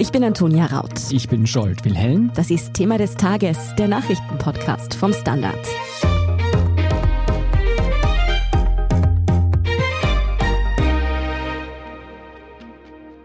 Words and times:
Ich 0.00 0.12
bin 0.12 0.24
Antonia 0.24 0.64
Raut. 0.64 0.94
Ich 1.10 1.28
bin 1.28 1.46
Scholt 1.46 1.84
Wilhelm. 1.84 2.32
Das 2.34 2.50
ist 2.50 2.72
Thema 2.72 2.96
des 2.96 3.16
Tages, 3.16 3.58
der 3.76 3.86
Nachrichtenpodcast 3.86 4.94
vom 4.94 5.12
Standard. 5.12 5.58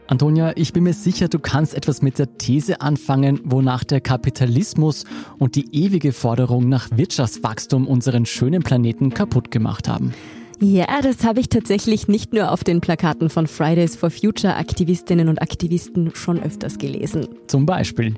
Antonia, 0.08 0.52
ich 0.58 0.74
bin 0.74 0.84
mir 0.84 0.94
sicher, 0.94 1.30
du 1.30 1.40
kannst 1.40 1.74
etwas 1.76 2.02
mit 2.02 2.20
der 2.20 2.38
These 2.38 2.82
anfangen, 2.82 3.40
wonach 3.46 3.86
der 3.86 4.02
Kapitalismus 4.02 5.06
und 5.40 5.56
die 5.56 5.74
ewige 5.74 6.12
Forderung 6.12 6.68
nach 6.68 6.90
Wirtschaftswachstum 6.92 7.88
unseren 7.88 8.26
schönen 8.26 8.64
Planeten 8.64 9.14
kaputt 9.14 9.50
gemacht 9.50 9.88
haben. 9.88 10.14
Ja, 10.62 11.02
das 11.02 11.26
habe 11.26 11.42
ich 11.42 11.50
tatsächlich 11.50 12.08
nicht 12.08 12.34
nur 12.34 12.52
auf 12.52 12.64
den 12.64 12.80
Plakaten 12.80 13.30
von 13.30 13.46
Fridays 13.46 13.96
for 13.98 14.10
Future 14.10 14.56
Aktivistinnen 14.56 15.28
und 15.28 15.42
Aktivisten 15.42 16.12
schon 16.16 16.42
öfters 16.42 16.78
gelesen. 16.78 17.28
Zum 17.48 17.66
Beispiel. 17.66 18.16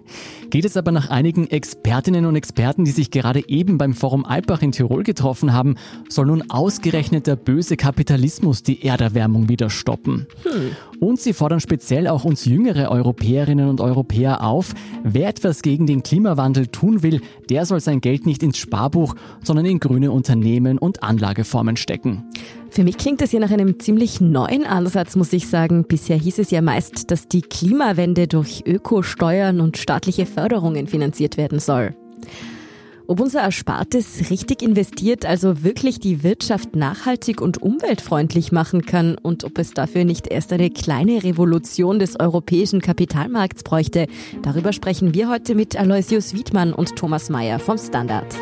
Geht 0.51 0.65
es 0.65 0.77
aber 0.77 0.91
nach 0.91 1.09
einigen 1.09 1.47
Expertinnen 1.47 2.25
und 2.25 2.35
Experten, 2.35 2.85
die 2.85 2.91
sich 2.91 3.09
gerade 3.09 3.47
eben 3.49 3.79
beim 3.79 3.93
Forum 3.93 4.23
Alpbach 4.23 4.61
in 4.61 4.71
Tirol 4.71 5.03
getroffen 5.03 5.51
haben, 5.51 5.75
soll 6.09 6.27
nun 6.27 6.49
ausgerechnet 6.49 7.25
der 7.25 7.35
böse 7.35 7.75
Kapitalismus 7.75 8.61
die 8.61 8.85
Erderwärmung 8.85 9.49
wieder 9.49 9.71
stoppen. 9.71 10.27
Hm. 10.43 10.71
Und 10.99 11.19
sie 11.19 11.33
fordern 11.33 11.59
speziell 11.59 12.07
auch 12.07 12.23
uns 12.23 12.45
jüngere 12.45 12.89
Europäerinnen 12.91 13.67
und 13.67 13.81
Europäer 13.81 14.43
auf, 14.43 14.73
wer 15.03 15.29
etwas 15.29 15.61
gegen 15.61 15.85
den 15.85 16.03
Klimawandel 16.03 16.67
tun 16.67 17.03
will, 17.03 17.21
der 17.49 17.65
soll 17.65 17.79
sein 17.81 18.01
Geld 18.01 18.25
nicht 18.25 18.43
ins 18.43 18.57
Sparbuch, 18.57 19.15
sondern 19.43 19.65
in 19.65 19.79
grüne 19.79 20.11
Unternehmen 20.11 20.77
und 20.77 21.03
Anlageformen 21.03 21.77
stecken. 21.77 22.26
Für 22.69 22.83
mich 22.83 22.97
klingt 22.97 23.21
das 23.21 23.31
ja 23.31 23.39
nach 23.39 23.49
einem 23.49 23.79
ziemlich 23.79 24.21
neuen 24.21 24.65
Ansatz, 24.65 25.15
muss 25.15 25.33
ich 25.33 25.47
sagen. 25.47 25.85
Bisher 25.87 26.17
hieß 26.17 26.39
es 26.39 26.51
ja 26.51 26.61
meist, 26.61 27.09
dass 27.09 27.27
die 27.27 27.41
Klimawende 27.41 28.27
durch 28.27 28.63
Ökosteuern 28.65 29.61
und 29.61 29.77
staatliche 29.77 30.25
Förderungen 30.25 30.87
finanziert 30.87 31.37
werden 31.37 31.59
soll. 31.59 31.95
Ob 33.09 33.21
unser 33.21 33.39
Erspartes 33.41 34.29
richtig 34.29 34.61
investiert, 34.61 35.25
also 35.25 35.63
wirklich 35.63 35.99
die 35.99 36.23
Wirtschaft 36.23 36.75
nachhaltig 36.75 37.39
und 37.39 37.61
umweltfreundlich 37.61 38.51
machen 38.51 38.85
kann 38.85 39.17
und 39.17 39.45
ob 39.45 39.57
es 39.59 39.71
dafür 39.71 40.03
nicht 40.03 40.27
erst 40.27 40.51
eine 40.51 40.69
kleine 40.69 41.23
Revolution 41.23 41.99
des 41.99 42.19
europäischen 42.19 42.81
Kapitalmarkts 42.81 43.63
bräuchte, 43.63 44.07
darüber 44.41 44.73
sprechen 44.73 45.13
wir 45.13 45.29
heute 45.29 45.55
mit 45.55 45.79
Aloysius 45.79 46.33
Wiedmann 46.33 46.73
und 46.73 46.97
Thomas 46.97 47.29
Mayer 47.29 47.59
vom 47.59 47.77
Standard. 47.77 48.35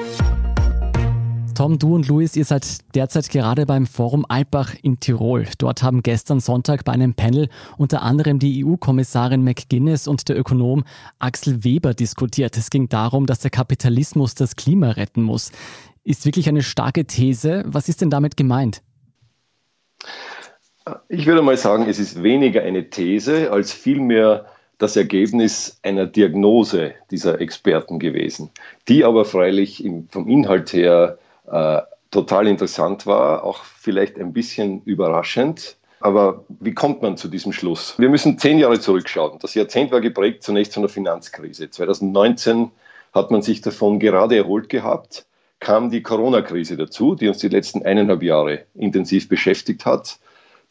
Tom, 1.55 1.79
du 1.79 1.95
und 1.95 2.09
Luis, 2.09 2.35
ihr 2.35 2.43
seid 2.43 2.79
derzeit 2.95 3.29
gerade 3.29 3.65
beim 3.65 3.87
Forum 3.87 4.25
Alpbach 4.27 4.75
in 4.83 4.99
Tirol. 4.99 5.47
Dort 5.57 5.83
haben 5.83 6.03
gestern 6.03 6.41
Sonntag 6.41 6.83
bei 6.83 6.91
einem 6.91 7.13
Panel 7.13 7.47
unter 7.77 8.01
anderem 8.01 8.39
die 8.39 8.65
EU-Kommissarin 8.65 9.41
McGuinness 9.41 10.05
und 10.05 10.27
der 10.27 10.37
Ökonom 10.37 10.83
Axel 11.17 11.63
Weber 11.63 11.93
diskutiert. 11.93 12.57
Es 12.57 12.69
ging 12.69 12.89
darum, 12.89 13.25
dass 13.25 13.39
der 13.39 13.51
Kapitalismus 13.51 14.35
das 14.35 14.57
Klima 14.57 14.91
retten 14.91 15.21
muss. 15.21 15.53
Ist 16.03 16.25
wirklich 16.25 16.49
eine 16.49 16.61
starke 16.61 17.05
These. 17.05 17.63
Was 17.65 17.87
ist 17.87 18.01
denn 18.01 18.09
damit 18.09 18.35
gemeint? 18.35 18.81
Ich 21.07 21.25
würde 21.25 21.41
mal 21.41 21.55
sagen, 21.55 21.87
es 21.87 21.99
ist 21.99 22.21
weniger 22.21 22.63
eine 22.63 22.89
These 22.89 23.49
als 23.49 23.71
vielmehr 23.71 24.45
das 24.77 24.97
Ergebnis 24.97 25.79
einer 25.83 26.05
Diagnose 26.05 26.95
dieser 27.11 27.39
Experten 27.39 27.97
gewesen, 27.97 28.49
die 28.89 29.05
aber 29.05 29.23
freilich 29.23 29.89
vom 30.11 30.27
Inhalt 30.27 30.73
her 30.73 31.17
äh, 31.51 31.81
total 32.11 32.47
interessant 32.47 33.05
war, 33.05 33.43
auch 33.43 33.63
vielleicht 33.63 34.17
ein 34.17 34.33
bisschen 34.33 34.81
überraschend. 34.83 35.77
Aber 35.99 36.45
wie 36.59 36.73
kommt 36.73 37.01
man 37.01 37.17
zu 37.17 37.27
diesem 37.27 37.51
Schluss? 37.51 37.95
Wir 37.97 38.09
müssen 38.09 38.37
zehn 38.37 38.59
Jahre 38.59 38.79
zurückschauen. 38.79 39.39
Das 39.39 39.55
Jahrzehnt 39.55 39.91
war 39.91 40.01
geprägt 40.01 40.43
zunächst 40.43 40.73
von 40.73 40.83
der 40.83 40.89
Finanzkrise. 40.89 41.69
2019 41.69 42.71
hat 43.13 43.31
man 43.31 43.41
sich 43.41 43.61
davon 43.61 43.99
gerade 43.99 44.35
erholt 44.35 44.69
gehabt, 44.69 45.25
kam 45.59 45.89
die 45.89 46.03
Corona-Krise 46.03 46.77
dazu, 46.77 47.15
die 47.15 47.27
uns 47.27 47.39
die 47.39 47.47
letzten 47.47 47.83
eineinhalb 47.83 48.21
Jahre 48.21 48.65
intensiv 48.75 49.29
beschäftigt 49.29 49.85
hat. 49.85 50.19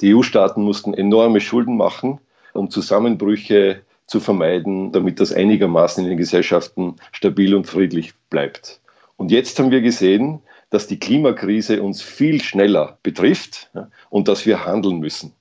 Die 0.01 0.15
EU-Staaten 0.15 0.63
mussten 0.63 0.95
enorme 0.95 1.41
Schulden 1.41 1.77
machen, 1.77 2.21
um 2.53 2.71
Zusammenbrüche 2.71 3.81
zu 4.07 4.21
vermeiden, 4.21 4.93
damit 4.93 5.21
das 5.21 5.33
einigermaßen 5.33 6.05
in 6.05 6.11
den 6.11 6.19
Gesellschaften 6.19 6.97
stabil 7.13 7.55
und 7.55 7.67
friedlich 7.67 8.13
bleibt. 8.29 8.81
Und 9.17 9.31
jetzt 9.31 9.59
haben 9.59 9.71
wir 9.71 9.81
gesehen, 9.81 10.41
dass 10.75 10.89
die 10.89 10.99
Klimakrise 10.99 11.81
uns 11.81 12.03
viel 12.03 12.43
schneller 12.43 12.99
betrifft 13.05 13.71
und 14.11 14.27
dass 14.27 14.45
wir 14.45 14.67
handeln 14.67 14.99
müssen. 14.99 15.33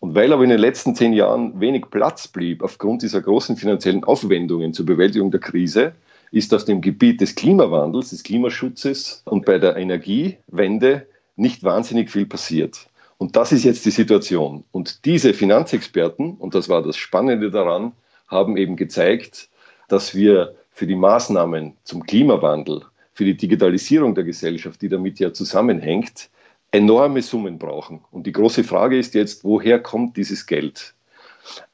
Und 0.00 0.16
weil 0.16 0.32
aber 0.32 0.42
in 0.42 0.50
den 0.50 0.58
letzten 0.58 0.96
zehn 0.96 1.12
Jahren 1.12 1.60
wenig 1.60 1.84
Platz 1.88 2.26
blieb 2.26 2.64
aufgrund 2.64 3.02
dieser 3.02 3.22
großen 3.22 3.56
finanziellen 3.56 4.02
Aufwendungen 4.02 4.74
zur 4.74 4.84
Bewältigung 4.84 5.30
der 5.30 5.38
Krise, 5.38 5.94
ist 6.32 6.52
auf 6.52 6.64
dem 6.64 6.80
Gebiet 6.80 7.20
des 7.20 7.36
Klimawandels, 7.36 8.10
des 8.10 8.24
Klimaschutzes 8.24 9.22
und 9.26 9.46
bei 9.46 9.58
der 9.58 9.76
Energiewende 9.76 11.06
nicht 11.36 11.62
wahnsinnig 11.62 12.10
viel 12.10 12.26
passiert. 12.26 12.88
Und 13.18 13.36
das 13.36 13.52
ist 13.52 13.62
jetzt 13.62 13.86
die 13.86 13.92
Situation. 13.92 14.64
Und 14.72 15.04
diese 15.04 15.32
Finanzexperten, 15.32 16.34
und 16.34 16.56
das 16.56 16.68
war 16.68 16.82
das 16.82 16.96
Spannende 16.96 17.52
daran, 17.52 17.92
haben 18.26 18.56
eben 18.56 18.74
gezeigt, 18.74 19.48
dass 19.86 20.12
wir 20.16 20.56
für 20.72 20.88
die 20.88 20.96
Maßnahmen 20.96 21.76
zum 21.84 22.04
Klimawandel 22.04 22.82
für 23.16 23.24
die 23.24 23.36
Digitalisierung 23.36 24.14
der 24.14 24.24
Gesellschaft, 24.24 24.82
die 24.82 24.90
damit 24.90 25.18
ja 25.18 25.32
zusammenhängt, 25.32 26.28
enorme 26.70 27.22
Summen 27.22 27.58
brauchen. 27.58 28.04
Und 28.10 28.26
die 28.26 28.32
große 28.32 28.62
Frage 28.62 28.98
ist 28.98 29.14
jetzt, 29.14 29.42
woher 29.42 29.78
kommt 29.78 30.18
dieses 30.18 30.44
Geld? 30.44 30.94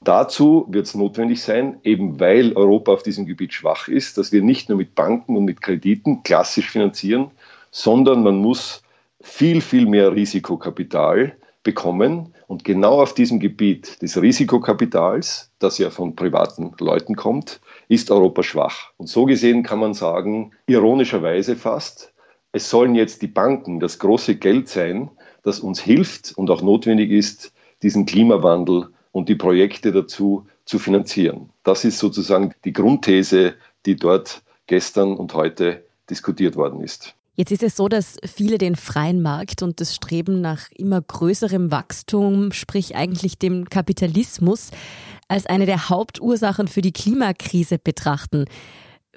Dazu 0.00 0.66
wird 0.68 0.86
es 0.86 0.94
notwendig 0.94 1.42
sein, 1.42 1.80
eben 1.82 2.20
weil 2.20 2.52
Europa 2.52 2.92
auf 2.92 3.02
diesem 3.02 3.26
Gebiet 3.26 3.54
schwach 3.54 3.88
ist, 3.88 4.18
dass 4.18 4.30
wir 4.30 4.40
nicht 4.40 4.68
nur 4.68 4.78
mit 4.78 4.94
Banken 4.94 5.36
und 5.36 5.44
mit 5.44 5.60
Krediten 5.60 6.22
klassisch 6.22 6.70
finanzieren, 6.70 7.32
sondern 7.72 8.22
man 8.22 8.36
muss 8.36 8.84
viel, 9.20 9.60
viel 9.62 9.86
mehr 9.86 10.14
Risikokapital 10.14 11.36
bekommen. 11.62 12.34
Und 12.46 12.64
genau 12.64 13.00
auf 13.00 13.14
diesem 13.14 13.40
Gebiet 13.40 14.02
des 14.02 14.20
Risikokapitals, 14.20 15.50
das 15.58 15.78
ja 15.78 15.90
von 15.90 16.16
privaten 16.16 16.72
Leuten 16.78 17.16
kommt, 17.16 17.60
ist 17.88 18.10
Europa 18.10 18.42
schwach. 18.42 18.92
Und 18.96 19.08
so 19.08 19.24
gesehen 19.24 19.62
kann 19.62 19.78
man 19.78 19.94
sagen, 19.94 20.52
ironischerweise 20.66 21.56
fast, 21.56 22.12
es 22.52 22.68
sollen 22.68 22.94
jetzt 22.94 23.22
die 23.22 23.28
Banken 23.28 23.80
das 23.80 23.98
große 23.98 24.36
Geld 24.36 24.68
sein, 24.68 25.10
das 25.42 25.60
uns 25.60 25.80
hilft 25.80 26.32
und 26.36 26.50
auch 26.50 26.62
notwendig 26.62 27.10
ist, 27.10 27.52
diesen 27.82 28.06
Klimawandel 28.06 28.88
und 29.10 29.28
die 29.28 29.34
Projekte 29.34 29.92
dazu 29.92 30.46
zu 30.64 30.78
finanzieren. 30.78 31.50
Das 31.64 31.84
ist 31.84 31.98
sozusagen 31.98 32.54
die 32.64 32.72
Grundthese, 32.72 33.54
die 33.86 33.96
dort 33.96 34.42
gestern 34.66 35.16
und 35.16 35.34
heute 35.34 35.84
diskutiert 36.08 36.56
worden 36.56 36.82
ist. 36.82 37.14
Jetzt 37.34 37.50
ist 37.50 37.62
es 37.62 37.76
so, 37.76 37.88
dass 37.88 38.16
viele 38.26 38.58
den 38.58 38.76
freien 38.76 39.22
Markt 39.22 39.62
und 39.62 39.80
das 39.80 39.94
Streben 39.94 40.42
nach 40.42 40.70
immer 40.70 41.00
größerem 41.00 41.70
Wachstum, 41.70 42.52
sprich 42.52 42.94
eigentlich 42.94 43.38
dem 43.38 43.70
Kapitalismus, 43.70 44.70
als 45.28 45.46
eine 45.46 45.64
der 45.64 45.88
Hauptursachen 45.88 46.68
für 46.68 46.82
die 46.82 46.92
Klimakrise 46.92 47.78
betrachten. 47.78 48.44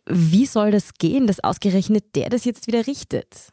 Wie 0.07 0.45
soll 0.45 0.71
das 0.71 0.93
gehen, 0.93 1.27
dass 1.27 1.43
ausgerechnet 1.43 2.15
der 2.15 2.29
das 2.29 2.45
jetzt 2.45 2.67
wieder 2.67 2.87
richtet? 2.87 3.49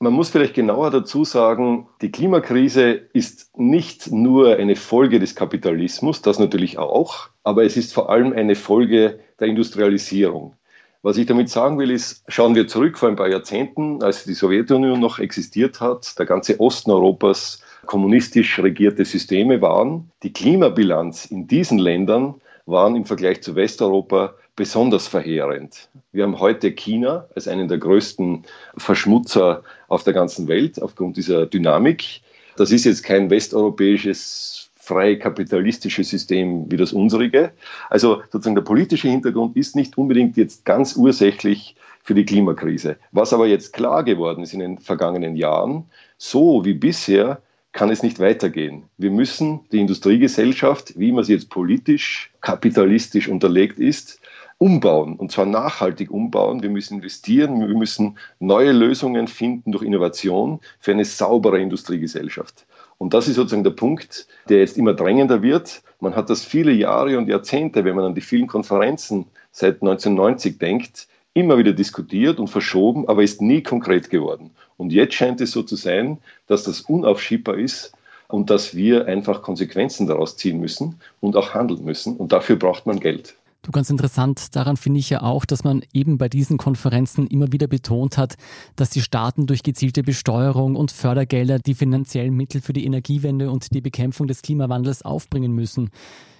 Man 0.00 0.14
muss 0.14 0.30
vielleicht 0.30 0.54
genauer 0.54 0.90
dazu 0.90 1.24
sagen, 1.24 1.88
die 2.00 2.10
Klimakrise 2.10 2.90
ist 2.90 3.56
nicht 3.56 4.10
nur 4.10 4.56
eine 4.56 4.74
Folge 4.74 5.20
des 5.20 5.36
Kapitalismus, 5.36 6.22
das 6.22 6.40
natürlich 6.40 6.76
auch, 6.76 7.28
aber 7.44 7.62
es 7.64 7.76
ist 7.76 7.94
vor 7.94 8.10
allem 8.10 8.32
eine 8.32 8.56
Folge 8.56 9.20
der 9.38 9.46
Industrialisierung. 9.46 10.56
Was 11.04 11.16
ich 11.16 11.26
damit 11.26 11.48
sagen 11.48 11.78
will, 11.78 11.90
ist, 11.90 12.22
schauen 12.28 12.54
wir 12.54 12.68
zurück 12.68 12.96
vor 12.96 13.08
ein 13.08 13.16
paar 13.16 13.28
Jahrzehnten, 13.28 14.04
als 14.04 14.22
die 14.22 14.34
Sowjetunion 14.34 15.00
noch 15.00 15.18
existiert 15.18 15.80
hat, 15.80 16.16
der 16.16 16.26
ganze 16.26 16.60
Osten 16.60 16.92
Europas 16.92 17.60
kommunistisch 17.86 18.60
regierte 18.60 19.04
Systeme 19.04 19.60
waren. 19.60 20.12
Die 20.22 20.32
Klimabilanz 20.32 21.24
in 21.24 21.48
diesen 21.48 21.78
Ländern 21.78 22.40
waren 22.66 22.94
im 22.94 23.04
Vergleich 23.04 23.42
zu 23.42 23.56
Westeuropa 23.56 24.34
besonders 24.54 25.08
verheerend. 25.08 25.88
Wir 26.12 26.22
haben 26.22 26.38
heute 26.38 26.70
China 26.70 27.26
als 27.34 27.48
einen 27.48 27.66
der 27.66 27.78
größten 27.78 28.44
Verschmutzer 28.76 29.64
auf 29.88 30.04
der 30.04 30.12
ganzen 30.12 30.46
Welt 30.46 30.80
aufgrund 30.80 31.16
dieser 31.16 31.46
Dynamik. 31.46 32.20
Das 32.56 32.70
ist 32.70 32.84
jetzt 32.84 33.02
kein 33.02 33.28
westeuropäisches 33.28 34.61
frei 34.82 35.14
kapitalistische 35.14 36.02
System 36.02 36.68
wie 36.68 36.76
das 36.76 36.92
unsere. 36.92 37.52
Also 37.88 38.22
sozusagen 38.32 38.56
der 38.56 38.62
politische 38.62 39.06
Hintergrund 39.06 39.56
ist 39.56 39.76
nicht 39.76 39.96
unbedingt 39.96 40.36
jetzt 40.36 40.64
ganz 40.64 40.96
ursächlich 40.96 41.76
für 42.02 42.14
die 42.14 42.24
Klimakrise. 42.24 42.96
Was 43.12 43.32
aber 43.32 43.46
jetzt 43.46 43.72
klar 43.72 44.02
geworden 44.02 44.42
ist 44.42 44.52
in 44.52 44.58
den 44.58 44.78
vergangenen 44.78 45.36
Jahren, 45.36 45.84
so 46.18 46.64
wie 46.64 46.74
bisher 46.74 47.40
kann 47.70 47.90
es 47.90 48.02
nicht 48.02 48.18
weitergehen. 48.18 48.82
Wir 48.98 49.12
müssen 49.12 49.60
die 49.70 49.78
Industriegesellschaft, 49.78 50.98
wie 50.98 51.12
man 51.12 51.22
sie 51.22 51.34
jetzt 51.34 51.48
politisch, 51.48 52.32
kapitalistisch 52.40 53.28
unterlegt 53.28 53.78
ist, 53.78 54.20
umbauen 54.58 55.14
und 55.14 55.30
zwar 55.30 55.46
nachhaltig 55.46 56.10
umbauen. 56.10 56.60
Wir 56.60 56.70
müssen 56.70 56.96
investieren, 56.96 57.60
wir 57.60 57.76
müssen 57.76 58.18
neue 58.40 58.72
Lösungen 58.72 59.28
finden 59.28 59.70
durch 59.70 59.84
Innovation 59.84 60.58
für 60.80 60.90
eine 60.90 61.04
saubere 61.04 61.60
Industriegesellschaft. 61.60 62.66
Und 63.02 63.14
das 63.14 63.26
ist 63.26 63.34
sozusagen 63.34 63.64
der 63.64 63.72
Punkt, 63.72 64.28
der 64.48 64.58
jetzt 64.58 64.78
immer 64.78 64.94
drängender 64.94 65.42
wird. 65.42 65.82
Man 65.98 66.14
hat 66.14 66.30
das 66.30 66.44
viele 66.44 66.70
Jahre 66.70 67.18
und 67.18 67.28
Jahrzehnte, 67.28 67.84
wenn 67.84 67.96
man 67.96 68.04
an 68.04 68.14
die 68.14 68.20
vielen 68.20 68.46
Konferenzen 68.46 69.26
seit 69.50 69.82
1990 69.82 70.60
denkt, 70.60 71.08
immer 71.34 71.58
wieder 71.58 71.72
diskutiert 71.72 72.38
und 72.38 72.46
verschoben, 72.46 73.08
aber 73.08 73.24
ist 73.24 73.42
nie 73.42 73.60
konkret 73.60 74.08
geworden. 74.08 74.52
Und 74.76 74.92
jetzt 74.92 75.14
scheint 75.14 75.40
es 75.40 75.50
so 75.50 75.64
zu 75.64 75.74
sein, 75.74 76.18
dass 76.46 76.62
das 76.62 76.82
unaufschiebbar 76.82 77.56
ist 77.56 77.92
und 78.28 78.50
dass 78.50 78.76
wir 78.76 79.06
einfach 79.06 79.42
Konsequenzen 79.42 80.06
daraus 80.06 80.36
ziehen 80.36 80.60
müssen 80.60 81.00
und 81.20 81.34
auch 81.34 81.54
handeln 81.54 81.84
müssen. 81.84 82.16
Und 82.16 82.30
dafür 82.30 82.54
braucht 82.54 82.86
man 82.86 83.00
Geld. 83.00 83.34
Du 83.64 83.70
ganz 83.70 83.90
interessant 83.90 84.56
daran 84.56 84.76
finde 84.76 84.98
ich 84.98 85.08
ja 85.08 85.22
auch, 85.22 85.44
dass 85.44 85.62
man 85.62 85.84
eben 85.92 86.18
bei 86.18 86.28
diesen 86.28 86.58
Konferenzen 86.58 87.28
immer 87.28 87.52
wieder 87.52 87.68
betont 87.68 88.18
hat, 88.18 88.34
dass 88.74 88.90
die 88.90 89.02
Staaten 89.02 89.46
durch 89.46 89.62
gezielte 89.62 90.02
Besteuerung 90.02 90.74
und 90.74 90.90
Fördergelder 90.90 91.60
die 91.60 91.74
finanziellen 91.74 92.34
Mittel 92.34 92.60
für 92.60 92.72
die 92.72 92.84
Energiewende 92.84 93.52
und 93.52 93.72
die 93.72 93.80
Bekämpfung 93.80 94.26
des 94.26 94.42
Klimawandels 94.42 95.02
aufbringen 95.02 95.52
müssen. 95.52 95.90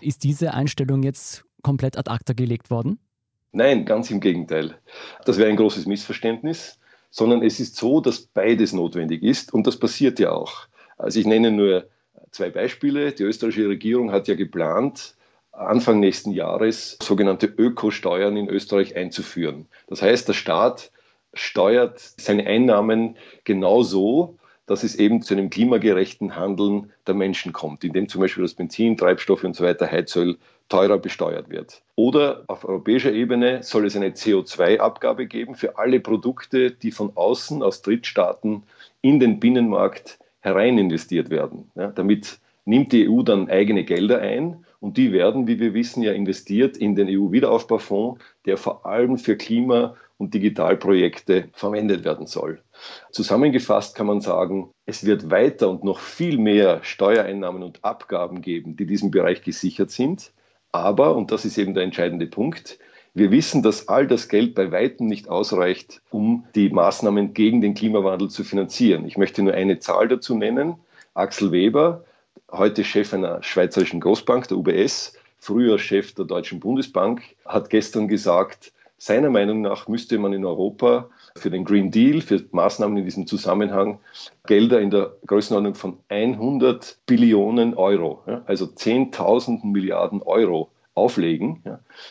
Ist 0.00 0.24
diese 0.24 0.52
Einstellung 0.52 1.04
jetzt 1.04 1.44
komplett 1.62 1.96
ad 1.96 2.10
acta 2.10 2.32
gelegt 2.32 2.70
worden? 2.70 2.98
Nein, 3.52 3.84
ganz 3.84 4.10
im 4.10 4.18
Gegenteil. 4.18 4.74
Das 5.24 5.38
wäre 5.38 5.48
ein 5.48 5.56
großes 5.56 5.86
Missverständnis, 5.86 6.80
sondern 7.10 7.42
es 7.42 7.60
ist 7.60 7.76
so, 7.76 8.00
dass 8.00 8.22
beides 8.22 8.72
notwendig 8.72 9.22
ist 9.22 9.54
und 9.54 9.68
das 9.68 9.78
passiert 9.78 10.18
ja 10.18 10.32
auch. 10.32 10.66
Also 10.98 11.20
ich 11.20 11.26
nenne 11.26 11.52
nur 11.52 11.86
zwei 12.32 12.50
Beispiele. 12.50 13.12
Die 13.12 13.22
österreichische 13.22 13.68
Regierung 13.68 14.10
hat 14.10 14.26
ja 14.26 14.34
geplant, 14.34 15.14
Anfang 15.52 16.00
nächsten 16.00 16.32
Jahres 16.32 16.96
sogenannte 17.02 17.46
Ökosteuern 17.46 18.36
in 18.36 18.48
Österreich 18.48 18.96
einzuführen. 18.96 19.66
Das 19.86 20.02
heißt, 20.02 20.26
der 20.28 20.32
Staat 20.32 20.90
steuert 21.34 21.98
seine 21.98 22.46
Einnahmen 22.46 23.16
genauso, 23.44 24.38
dass 24.66 24.84
es 24.84 24.94
eben 24.94 25.22
zu 25.22 25.34
einem 25.34 25.50
klimagerechten 25.50 26.36
Handeln 26.36 26.92
der 27.06 27.14
Menschen 27.14 27.52
kommt, 27.52 27.84
indem 27.84 28.08
zum 28.08 28.20
Beispiel 28.20 28.42
das 28.42 28.54
Benzin, 28.54 28.96
Treibstoffe 28.96 29.44
und 29.44 29.54
so 29.54 29.64
weiter, 29.64 29.90
Heizöl 29.90 30.38
teurer 30.68 30.98
besteuert 30.98 31.50
wird. 31.50 31.82
Oder 31.96 32.44
auf 32.46 32.64
europäischer 32.64 33.12
Ebene 33.12 33.62
soll 33.62 33.86
es 33.86 33.96
eine 33.96 34.10
CO2-Abgabe 34.10 35.26
geben 35.26 35.54
für 35.54 35.76
alle 35.78 36.00
Produkte, 36.00 36.70
die 36.70 36.90
von 36.90 37.12
außen 37.14 37.62
aus 37.62 37.82
Drittstaaten 37.82 38.62
in 39.02 39.20
den 39.20 39.40
Binnenmarkt 39.40 40.18
herein 40.40 40.78
investiert 40.78 41.28
werden. 41.28 41.70
Ja, 41.74 41.88
damit 41.88 42.38
nimmt 42.64 42.92
die 42.92 43.08
EU 43.08 43.22
dann 43.22 43.50
eigene 43.50 43.84
Gelder 43.84 44.20
ein 44.20 44.64
und 44.82 44.96
die 44.96 45.12
werden, 45.12 45.46
wie 45.46 45.60
wir 45.60 45.74
wissen, 45.74 46.02
ja 46.02 46.12
investiert 46.12 46.76
in 46.76 46.96
den 46.96 47.06
EU-Wiederaufbaufonds, 47.08 48.20
der 48.46 48.56
vor 48.56 48.84
allem 48.84 49.16
für 49.16 49.36
Klima- 49.36 49.94
und 50.18 50.34
Digitalprojekte 50.34 51.48
verwendet 51.52 52.04
werden 52.04 52.26
soll. 52.26 52.60
Zusammengefasst 53.12 53.94
kann 53.94 54.08
man 54.08 54.20
sagen, 54.20 54.70
es 54.84 55.06
wird 55.06 55.30
weiter 55.30 55.70
und 55.70 55.84
noch 55.84 56.00
viel 56.00 56.36
mehr 56.36 56.80
Steuereinnahmen 56.82 57.62
und 57.62 57.84
Abgaben 57.84 58.42
geben, 58.42 58.76
die 58.76 58.84
diesem 58.84 59.12
Bereich 59.12 59.42
gesichert 59.42 59.92
sind. 59.92 60.32
Aber, 60.72 61.14
und 61.14 61.30
das 61.30 61.44
ist 61.44 61.58
eben 61.58 61.74
der 61.74 61.84
entscheidende 61.84 62.26
Punkt, 62.26 62.80
wir 63.14 63.30
wissen, 63.30 63.62
dass 63.62 63.86
all 63.86 64.08
das 64.08 64.28
Geld 64.28 64.56
bei 64.56 64.72
weitem 64.72 65.06
nicht 65.06 65.28
ausreicht, 65.28 66.02
um 66.10 66.44
die 66.56 66.70
Maßnahmen 66.70 67.34
gegen 67.34 67.60
den 67.60 67.74
Klimawandel 67.74 68.30
zu 68.30 68.42
finanzieren. 68.42 69.06
Ich 69.06 69.16
möchte 69.16 69.42
nur 69.44 69.54
eine 69.54 69.78
Zahl 69.78 70.08
dazu 70.08 70.36
nennen. 70.36 70.74
Axel 71.14 71.52
Weber, 71.52 72.04
heute 72.52 72.84
Chef 72.84 73.12
einer 73.14 73.42
schweizerischen 73.42 74.00
Großbank, 74.00 74.46
der 74.48 74.58
UBS, 74.58 75.14
früher 75.38 75.78
Chef 75.78 76.14
der 76.14 76.26
Deutschen 76.26 76.60
Bundesbank, 76.60 77.22
hat 77.44 77.70
gestern 77.70 78.08
gesagt, 78.08 78.72
seiner 78.98 79.30
Meinung 79.30 79.62
nach 79.62 79.88
müsste 79.88 80.16
man 80.18 80.32
in 80.32 80.44
Europa 80.44 81.10
für 81.36 81.50
den 81.50 81.64
Green 81.64 81.90
Deal, 81.90 82.20
für 82.20 82.44
Maßnahmen 82.52 82.96
in 82.98 83.04
diesem 83.04 83.26
Zusammenhang 83.26 83.98
Gelder 84.46 84.80
in 84.80 84.90
der 84.90 85.16
Größenordnung 85.26 85.74
von 85.74 85.98
100 86.08 86.98
Billionen 87.06 87.74
Euro, 87.74 88.22
also 88.46 88.66
10.000 88.66 89.66
Milliarden 89.66 90.22
Euro 90.22 90.70
auflegen, 90.94 91.62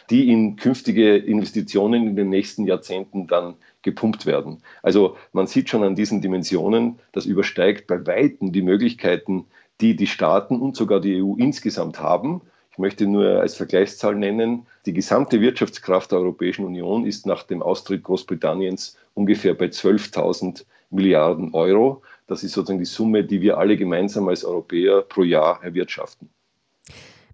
die 0.09 0.31
in 0.31 0.57
künftige 0.57 1.15
Investitionen 1.15 2.07
in 2.07 2.15
den 2.15 2.29
nächsten 2.29 2.65
Jahrzehnten 2.65 3.27
dann 3.27 3.55
gepumpt 3.83 4.25
werden. 4.25 4.61
Also 4.81 5.15
man 5.31 5.47
sieht 5.47 5.69
schon 5.69 5.83
an 5.83 5.95
diesen 5.95 6.21
Dimensionen, 6.21 6.99
das 7.13 7.25
übersteigt 7.25 7.87
bei 7.87 8.05
Weitem 8.05 8.51
die 8.51 8.63
Möglichkeiten, 8.63 9.45
die 9.81 9.95
die 9.95 10.07
Staaten 10.07 10.59
und 10.59 10.75
sogar 10.75 10.99
die 10.99 11.21
EU 11.21 11.35
insgesamt 11.37 11.99
haben. 11.99 12.41
Ich 12.71 12.77
möchte 12.77 13.05
nur 13.05 13.41
als 13.41 13.55
Vergleichszahl 13.55 14.15
nennen, 14.15 14.65
die 14.85 14.93
gesamte 14.93 15.41
Wirtschaftskraft 15.41 16.11
der 16.11 16.19
Europäischen 16.19 16.65
Union 16.65 17.05
ist 17.05 17.25
nach 17.25 17.43
dem 17.43 17.61
Austritt 17.61 18.03
Großbritanniens 18.03 18.97
ungefähr 19.13 19.53
bei 19.53 19.65
12.000 19.65 20.65
Milliarden 20.89 21.53
Euro. 21.53 22.01
Das 22.27 22.43
ist 22.43 22.53
sozusagen 22.53 22.79
die 22.79 22.85
Summe, 22.85 23.23
die 23.23 23.41
wir 23.41 23.57
alle 23.57 23.75
gemeinsam 23.75 24.27
als 24.29 24.45
Europäer 24.45 25.01
pro 25.01 25.23
Jahr 25.23 25.61
erwirtschaften. 25.63 26.29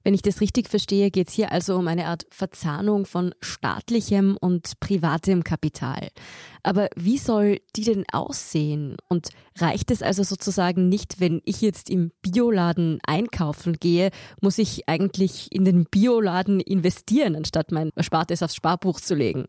Wenn 0.07 0.13
ich 0.13 0.21
das 0.21 0.39
richtig 0.39 0.69
verstehe, 0.69 1.11
geht 1.11 1.27
es 1.27 1.33
hier 1.33 1.51
also 1.51 1.75
um 1.75 1.85
eine 1.89 2.05
Art 2.05 2.25
Verzahnung 2.31 3.05
von 3.05 3.35
staatlichem 3.41 4.37
und 4.39 4.79
privatem 4.79 5.43
Kapital. 5.43 6.11
Aber 6.63 6.87
wie 6.95 7.17
soll 7.17 7.59
die 7.75 7.83
denn 7.83 8.05
aussehen? 8.13 8.95
Und 9.09 9.27
reicht 9.57 9.91
es 9.91 10.01
also 10.01 10.23
sozusagen 10.23 10.87
nicht, 10.87 11.19
wenn 11.19 11.41
ich 11.43 11.59
jetzt 11.59 11.89
im 11.89 12.13
Bioladen 12.21 12.99
einkaufen 13.05 13.73
gehe, 13.73 14.11
muss 14.39 14.59
ich 14.59 14.87
eigentlich 14.87 15.51
in 15.51 15.65
den 15.65 15.83
Bioladen 15.83 16.61
investieren, 16.61 17.35
anstatt 17.35 17.73
mein 17.73 17.91
Erspartes 17.97 18.41
aufs 18.41 18.55
Sparbuch 18.55 19.01
zu 19.01 19.13
legen? 19.13 19.45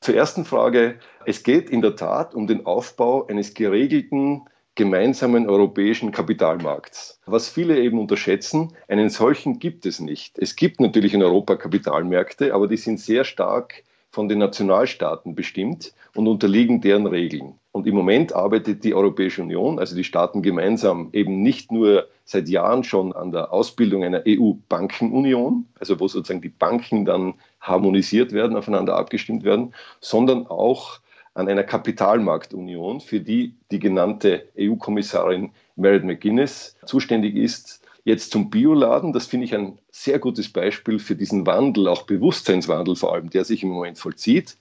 Zur 0.00 0.14
ersten 0.14 0.46
Frage. 0.46 0.98
Es 1.26 1.42
geht 1.42 1.68
in 1.68 1.82
der 1.82 1.94
Tat 1.94 2.34
um 2.34 2.46
den 2.46 2.64
Aufbau 2.64 3.26
eines 3.26 3.52
geregelten 3.52 4.46
gemeinsamen 4.78 5.48
europäischen 5.48 6.12
Kapitalmarkts. 6.12 7.20
Was 7.26 7.48
viele 7.48 7.80
eben 7.80 7.98
unterschätzen, 7.98 8.74
einen 8.86 9.10
solchen 9.10 9.58
gibt 9.58 9.84
es 9.86 9.98
nicht. 9.98 10.38
Es 10.38 10.54
gibt 10.54 10.80
natürlich 10.80 11.14
in 11.14 11.22
Europa 11.22 11.56
Kapitalmärkte, 11.56 12.54
aber 12.54 12.68
die 12.68 12.76
sind 12.76 13.00
sehr 13.00 13.24
stark 13.24 13.82
von 14.12 14.28
den 14.28 14.38
Nationalstaaten 14.38 15.34
bestimmt 15.34 15.92
und 16.14 16.28
unterliegen 16.28 16.80
deren 16.80 17.08
Regeln. 17.08 17.54
Und 17.72 17.88
im 17.88 17.96
Moment 17.96 18.32
arbeitet 18.32 18.84
die 18.84 18.94
Europäische 18.94 19.42
Union, 19.42 19.80
also 19.80 19.96
die 19.96 20.04
Staaten 20.04 20.42
gemeinsam, 20.42 21.08
eben 21.12 21.42
nicht 21.42 21.72
nur 21.72 22.06
seit 22.24 22.48
Jahren 22.48 22.84
schon 22.84 23.12
an 23.12 23.32
der 23.32 23.52
Ausbildung 23.52 24.04
einer 24.04 24.22
EU-Bankenunion, 24.28 25.66
also 25.80 25.98
wo 25.98 26.06
sozusagen 26.06 26.40
die 26.40 26.50
Banken 26.50 27.04
dann 27.04 27.34
harmonisiert 27.60 28.30
werden, 28.32 28.56
aufeinander 28.56 28.96
abgestimmt 28.96 29.42
werden, 29.42 29.74
sondern 30.00 30.46
auch 30.46 31.00
an 31.38 31.48
einer 31.48 31.62
Kapitalmarktunion, 31.62 33.00
für 33.00 33.20
die 33.20 33.54
die 33.70 33.78
genannte 33.78 34.48
EU-Kommissarin 34.58 35.50
Meredith 35.76 36.04
McGuinness 36.04 36.76
zuständig 36.84 37.36
ist. 37.36 37.80
Jetzt 38.02 38.32
zum 38.32 38.50
Bioladen, 38.50 39.12
das 39.12 39.26
finde 39.26 39.46
ich 39.46 39.54
ein 39.54 39.78
sehr 39.92 40.18
gutes 40.18 40.52
Beispiel 40.52 40.98
für 40.98 41.14
diesen 41.14 41.46
Wandel, 41.46 41.86
auch 41.86 42.02
Bewusstseinswandel 42.02 42.96
vor 42.96 43.14
allem, 43.14 43.30
der 43.30 43.44
sich 43.44 43.62
im 43.62 43.68
Moment 43.68 43.98
vollzieht. 43.98 44.56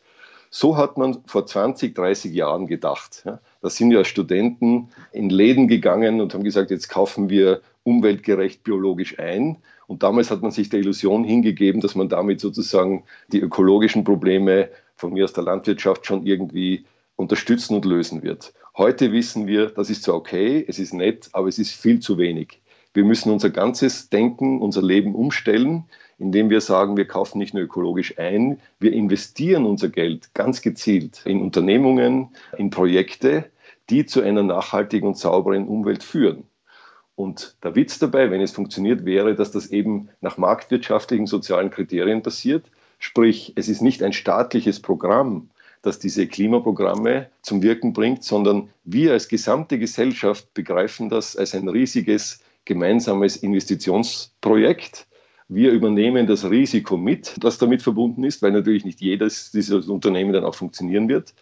So 0.51 0.77
hat 0.77 0.97
man 0.97 1.23
vor 1.25 1.47
20, 1.47 1.95
30 1.95 2.31
Jahren 2.33 2.67
gedacht. 2.67 3.23
Da 3.61 3.69
sind 3.69 3.91
ja 3.91 4.03
Studenten 4.05 4.89
in 5.11 5.31
Läden 5.31 5.67
gegangen 5.67 6.21
und 6.21 6.35
haben 6.35 6.43
gesagt, 6.43 6.69
jetzt 6.69 6.89
kaufen 6.89 7.29
wir 7.29 7.61
umweltgerecht 7.83 8.63
biologisch 8.63 9.17
ein. 9.17 9.57
Und 9.87 10.03
damals 10.03 10.29
hat 10.29 10.43
man 10.43 10.51
sich 10.51 10.69
der 10.69 10.81
Illusion 10.81 11.23
hingegeben, 11.23 11.81
dass 11.81 11.95
man 11.95 12.07
damit 12.07 12.39
sozusagen 12.39 13.03
die 13.31 13.39
ökologischen 13.39 14.03
Probleme 14.03 14.69
von 14.97 15.13
mir 15.13 15.23
aus 15.23 15.33
der 15.33 15.43
Landwirtschaft 15.43 16.05
schon 16.05 16.25
irgendwie 16.25 16.85
unterstützen 17.15 17.75
und 17.75 17.85
lösen 17.85 18.23
wird. 18.23 18.53
Heute 18.75 19.11
wissen 19.11 19.47
wir, 19.47 19.67
das 19.69 19.89
ist 19.89 20.03
zwar 20.03 20.15
okay, 20.15 20.63
es 20.67 20.79
ist 20.79 20.93
nett, 20.93 21.29
aber 21.31 21.47
es 21.47 21.57
ist 21.57 21.71
viel 21.71 21.99
zu 21.99 22.17
wenig. 22.17 22.61
Wir 22.93 23.03
müssen 23.03 23.31
unser 23.31 23.49
ganzes 23.49 24.09
Denken, 24.09 24.59
unser 24.59 24.81
Leben 24.81 25.15
umstellen, 25.15 25.85
indem 26.17 26.49
wir 26.49 26.61
sagen, 26.61 26.97
wir 26.97 27.05
kaufen 27.05 27.37
nicht 27.37 27.53
nur 27.53 27.63
ökologisch 27.63 28.17
ein, 28.17 28.59
wir 28.79 28.91
investieren 28.93 29.65
unser 29.65 29.89
Geld 29.89 30.33
ganz 30.33 30.61
gezielt 30.61 31.21
in 31.25 31.41
Unternehmungen, 31.41 32.29
in 32.57 32.71
Projekte, 32.71 33.51
die 33.89 34.05
zu 34.05 34.21
einer 34.21 34.43
nachhaltigen 34.43 35.07
und 35.07 35.17
sauberen 35.17 35.67
Umwelt 35.67 36.03
führen. 36.03 36.43
Und 37.15 37.55
der 37.63 37.75
Witz 37.75 37.97
dabei, 37.97 38.29
wenn 38.29 38.41
es 38.41 38.51
funktioniert, 38.51 39.05
wäre, 39.05 39.35
dass 39.35 39.51
das 39.51 39.67
eben 39.67 40.09
nach 40.21 40.37
marktwirtschaftlichen 40.37 41.25
sozialen 41.25 41.71
Kriterien 41.71 42.21
passiert. 42.21 42.69
Sprich, 42.99 43.53
es 43.55 43.69
ist 43.69 43.81
nicht 43.81 44.03
ein 44.03 44.13
staatliches 44.13 44.81
Programm, 44.81 45.49
das 45.81 45.99
diese 45.99 46.27
Klimaprogramme 46.27 47.29
zum 47.41 47.61
Wirken 47.61 47.93
bringt, 47.93 48.23
sondern 48.23 48.69
wir 48.83 49.13
als 49.13 49.27
gesamte 49.27 49.79
Gesellschaft 49.79 50.53
begreifen 50.53 51.09
das 51.09 51.35
als 51.35 51.53
ein 51.55 51.67
riesiges 51.67 52.41
gemeinsames 52.65 53.37
Investitionsprojekt. 53.37 55.07
Wir 55.49 55.71
übernehmen 55.71 56.27
das 56.27 56.49
Risiko 56.49 56.97
mit, 56.97 57.35
das 57.39 57.57
damit 57.57 57.81
verbunden 57.81 58.25
ist, 58.25 58.41
weil 58.41 58.51
natürlich 58.51 58.83
nicht 58.83 58.99
jedes 58.99 59.51
dieses 59.51 59.87
Unternehmen 59.87 60.33
dann 60.33 60.43
auch 60.43 60.55
funktionieren 60.55 61.07
wird. 61.07 61.33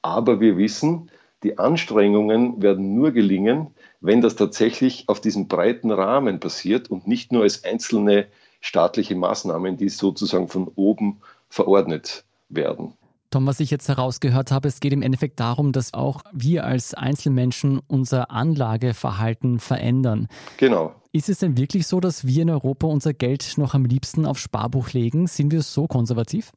Aber 0.00 0.40
wir 0.40 0.56
wissen, 0.56 1.10
die 1.42 1.58
Anstrengungen 1.58 2.62
werden 2.62 2.94
nur 2.94 3.10
gelingen, 3.10 3.68
wenn 4.00 4.20
das 4.20 4.36
tatsächlich 4.36 5.04
auf 5.08 5.20
diesem 5.20 5.48
breiten 5.48 5.90
Rahmen 5.90 6.40
passiert 6.40 6.90
und 6.90 7.06
nicht 7.06 7.30
nur 7.32 7.42
als 7.42 7.64
einzelne 7.64 8.26
staatliche 8.62 9.14
Maßnahmen, 9.14 9.76
die 9.76 9.90
sozusagen 9.90 10.48
von 10.48 10.70
oben 10.74 11.20
verordnet 11.50 12.24
werden. 12.48 12.94
Tom, 13.30 13.46
was 13.46 13.60
ich 13.60 13.70
jetzt 13.70 13.88
herausgehört 13.88 14.50
habe, 14.50 14.68
es 14.68 14.80
geht 14.80 14.92
im 14.92 15.02
Endeffekt 15.02 15.40
darum, 15.40 15.72
dass 15.72 15.94
auch 15.94 16.22
wir 16.32 16.64
als 16.64 16.94
Einzelmenschen 16.94 17.80
unser 17.86 18.30
Anlageverhalten 18.30 19.58
verändern. 19.58 20.28
Genau. 20.58 20.94
Ist 21.12 21.28
es 21.28 21.38
denn 21.38 21.56
wirklich 21.56 21.86
so, 21.86 21.98
dass 22.00 22.26
wir 22.26 22.42
in 22.42 22.50
Europa 22.50 22.86
unser 22.86 23.12
Geld 23.14 23.54
noch 23.56 23.74
am 23.74 23.84
liebsten 23.84 24.26
auf 24.26 24.38
Sparbuch 24.38 24.92
legen? 24.92 25.26
Sind 25.26 25.50
wir 25.50 25.62
so 25.62 25.86
konservativ? 25.86 26.52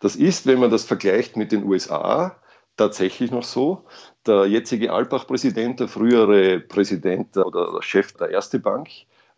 Das 0.00 0.16
ist, 0.16 0.46
wenn 0.46 0.58
man 0.58 0.70
das 0.70 0.84
vergleicht 0.84 1.36
mit 1.36 1.52
den 1.52 1.64
USA, 1.64 2.36
tatsächlich 2.76 3.30
noch 3.30 3.44
so. 3.44 3.84
Der 4.26 4.46
jetzige 4.46 4.92
Alpbach-Präsident, 4.92 5.80
der 5.80 5.88
frühere 5.88 6.58
Präsident 6.60 7.36
oder 7.36 7.82
Chef 7.82 8.12
der 8.12 8.30
Erste 8.30 8.58
Bank, 8.58 8.88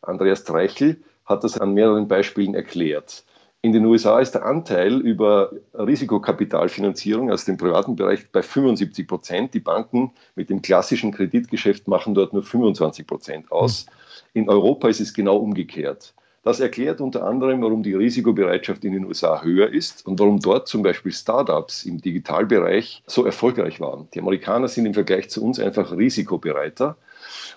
Andreas 0.03 0.45
Treichel, 0.45 1.03
hat 1.27 1.45
das 1.45 1.59
an 1.59 1.75
mehreren 1.75 2.09
Beispielen 2.09 2.55
erklärt. 2.55 3.25
In 3.63 3.73
den 3.73 3.85
USA 3.85 4.21
ist 4.21 4.33
der 4.33 4.45
Anteil 4.45 5.01
über 5.01 5.51
Risikokapitalfinanzierung 5.75 7.33
aus 7.33 7.45
dem 7.45 7.57
privaten 7.57 7.97
Bereich 7.97 8.31
bei 8.31 8.43
75 8.43 9.09
Prozent. 9.09 9.55
Die 9.55 9.61
Banken 9.61 10.13
mit 10.37 10.51
dem 10.51 10.63
klassischen 10.63 11.11
Kreditgeschäft 11.11 11.89
machen 11.89 12.15
dort 12.15 12.33
nur 12.33 12.45
25 12.45 13.07
Prozent 13.07 13.51
aus. 13.51 13.87
In 14.35 14.49
Europa 14.49 14.89
ist 14.89 15.01
es 15.01 15.15
genau 15.15 15.39
umgekehrt. 15.39 16.15
Das 16.47 16.61
erklärt 16.61 17.01
unter 17.01 17.25
anderem, 17.25 17.61
warum 17.61 17.83
die 17.83 17.95
Risikobereitschaft 17.95 18.85
in 18.85 18.93
den 18.93 19.05
USA 19.05 19.43
höher 19.43 19.69
ist 19.69 20.07
und 20.07 20.21
warum 20.21 20.39
dort 20.39 20.69
zum 20.69 20.85
Beispiel 20.85 21.11
Startups 21.11 21.85
im 21.85 22.01
Digitalbereich 22.01 23.03
so 23.09 23.25
erfolgreich 23.25 23.81
waren. 23.81 24.07
Die 24.15 24.21
Amerikaner 24.21 24.69
sind 24.69 24.87
im 24.87 24.95
Vergleich 24.95 25.29
zu 25.29 25.43
uns 25.43 25.59
einfach 25.59 25.91
risikobereiter. 25.91 26.97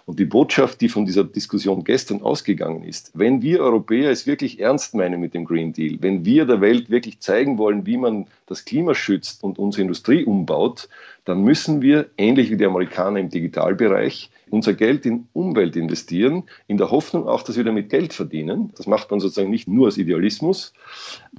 Und 0.05 0.19
die 0.19 0.25
Botschaft, 0.25 0.81
die 0.81 0.89
von 0.89 1.05
dieser 1.05 1.23
Diskussion 1.23 1.83
gestern 1.83 2.21
ausgegangen 2.21 2.83
ist, 2.83 3.11
wenn 3.13 3.41
wir 3.41 3.61
Europäer 3.61 4.11
es 4.11 4.27
wirklich 4.27 4.59
ernst 4.59 4.95
meinen 4.95 5.19
mit 5.19 5.33
dem 5.33 5.45
Green 5.45 5.73
Deal, 5.73 5.97
wenn 6.01 6.25
wir 6.25 6.45
der 6.45 6.61
Welt 6.61 6.89
wirklich 6.89 7.19
zeigen 7.19 7.57
wollen, 7.57 7.85
wie 7.85 7.97
man 7.97 8.27
das 8.47 8.65
Klima 8.65 8.95
schützt 8.95 9.43
und 9.43 9.59
unsere 9.59 9.83
Industrie 9.83 10.25
umbaut, 10.25 10.89
dann 11.29 11.43
müssen 11.43 11.81
wir, 11.83 12.09
ähnlich 12.17 12.50
wie 12.50 12.57
die 12.57 12.65
Amerikaner 12.65 13.19
im 13.19 13.29
Digitalbereich, 13.29 14.31
unser 14.50 14.74
Geld 14.74 15.05
in 15.05 15.27
Umwelt 15.33 15.75
investieren, 15.75 16.43
in 16.65 16.77
der 16.77 16.89
Hoffnung 16.89 17.27
auch, 17.27 17.43
dass 17.43 17.55
wir 17.55 17.63
damit 17.63 17.89
Geld 17.89 18.13
verdienen. 18.13 18.74
Das 18.75 18.88
macht 18.88 19.12
man 19.12 19.19
sozusagen 19.19 19.51
nicht 19.51 19.67
nur 19.67 19.88
aus 19.88 19.98
Idealismus, 19.98 20.74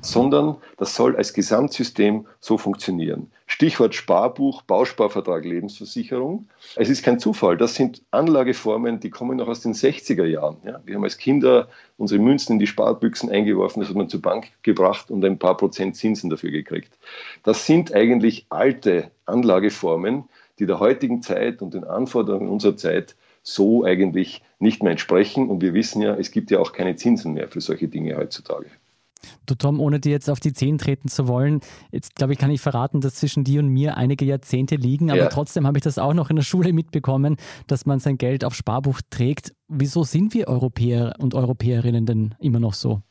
sondern 0.01 0.59
das 0.77 0.95
soll 0.95 1.17
als 1.17 1.33
Gesamtsystem 1.33 2.27
so 2.39 2.57
funktionieren. 2.57 3.33
Stichwort 3.47 3.97
Sparbuch, 3.97 4.63
Bausparvertrag, 4.63 5.45
Lebensversicherung. 5.45 6.49
Es 6.77 6.89
ist 6.89 7.03
kein 7.03 7.19
Zufall. 7.19 7.57
Das 7.57 7.75
sind 7.75 8.01
Anlageformen, 8.13 9.01
die 9.01 9.11
kommen 9.11 9.39
noch 9.39 9.49
aus 9.49 9.61
den 9.61 9.75
60er 9.75 10.25
Jahren. 10.25 10.59
Ja, 10.65 10.81
wir 10.85 10.95
haben 10.95 11.03
als 11.03 11.19
Kinder 11.19 11.69
unsere 11.97 12.23
Münzen 12.23 12.55
in 12.55 12.59
die 12.61 12.69
Sparbüchsen 12.69 13.29
eingeworfen, 13.29 13.81
das 13.81 13.89
hat 13.89 13.97
man 13.97 14.09
zur 14.09 14.23
Bank 14.23 14.53
gebracht 14.63 15.11
und 15.11 15.25
ein 15.25 15.39
paar 15.39 15.57
Prozent 15.57 15.97
Zinsen 15.97 16.31
dafür 16.31 16.53
gekriegt. 16.53 16.93
Das 17.43 17.67
sind 17.67 17.93
eigentlich 17.93 18.47
alte 18.51 19.11
Anlageformen, 19.31 20.25
die 20.59 20.67
der 20.67 20.81
heutigen 20.81 21.23
Zeit 21.23 21.63
und 21.63 21.75
den 21.75 21.85
Anforderungen 21.85 22.49
unserer 22.49 22.77
Zeit 22.77 23.17
so 23.43 23.85
eigentlich 23.85 24.43
nicht 24.59 24.83
mehr 24.83 24.93
entsprechen. 24.93 25.49
Und 25.49 25.63
wir 25.63 25.75
wissen 25.75 26.03
ja, 26.03 26.15
es 26.15 26.31
gibt 26.31 26.51
ja 26.51 26.59
auch 26.59 26.73
keine 26.73 26.97
Zinsen 26.97 27.33
mehr 27.33 27.49
für 27.49 27.61
solche 27.61 27.89
Dinge 27.89 28.17
heutzutage. 28.17 28.67
Du 29.47 29.55
Tom, 29.55 29.81
ohne 29.81 30.01
dir 30.01 30.13
jetzt 30.13 30.31
auf 30.31 30.41
die 30.41 30.53
Zehen 30.53 30.79
treten 30.79 31.09
zu 31.09 31.29
wollen, 31.29 31.61
jetzt 31.91 32.15
glaube 32.15 32.33
ich, 32.33 32.39
kann 32.39 32.51
ich 32.51 32.61
verraten, 32.61 33.01
dass 33.01 33.17
zwischen 33.17 33.45
dir 33.45 33.61
und 33.61 33.69
mir 33.69 33.97
einige 33.97 34.25
Jahrzehnte 34.25 34.77
liegen, 34.77 35.11
aber 35.11 35.21
ja. 35.21 35.29
trotzdem 35.29 35.67
habe 35.67 35.77
ich 35.77 35.85
das 35.85 35.99
auch 35.99 36.15
noch 36.15 36.31
in 36.31 36.37
der 36.37 36.43
Schule 36.43 36.73
mitbekommen, 36.73 37.37
dass 37.67 37.85
man 37.85 38.01
sein 38.01 38.17
Geld 38.17 38.45
auf 38.45 38.55
Sparbuch 38.55 39.01
trägt. 39.11 39.53
Wieso 39.69 40.05
sind 40.05 40.33
wir 40.33 40.49
Europäer 40.49 41.17
und 41.19 41.35
Europäerinnen 41.35 42.07
denn 42.07 42.35
immer 42.39 42.61
noch 42.61 42.75
so? 42.75 43.03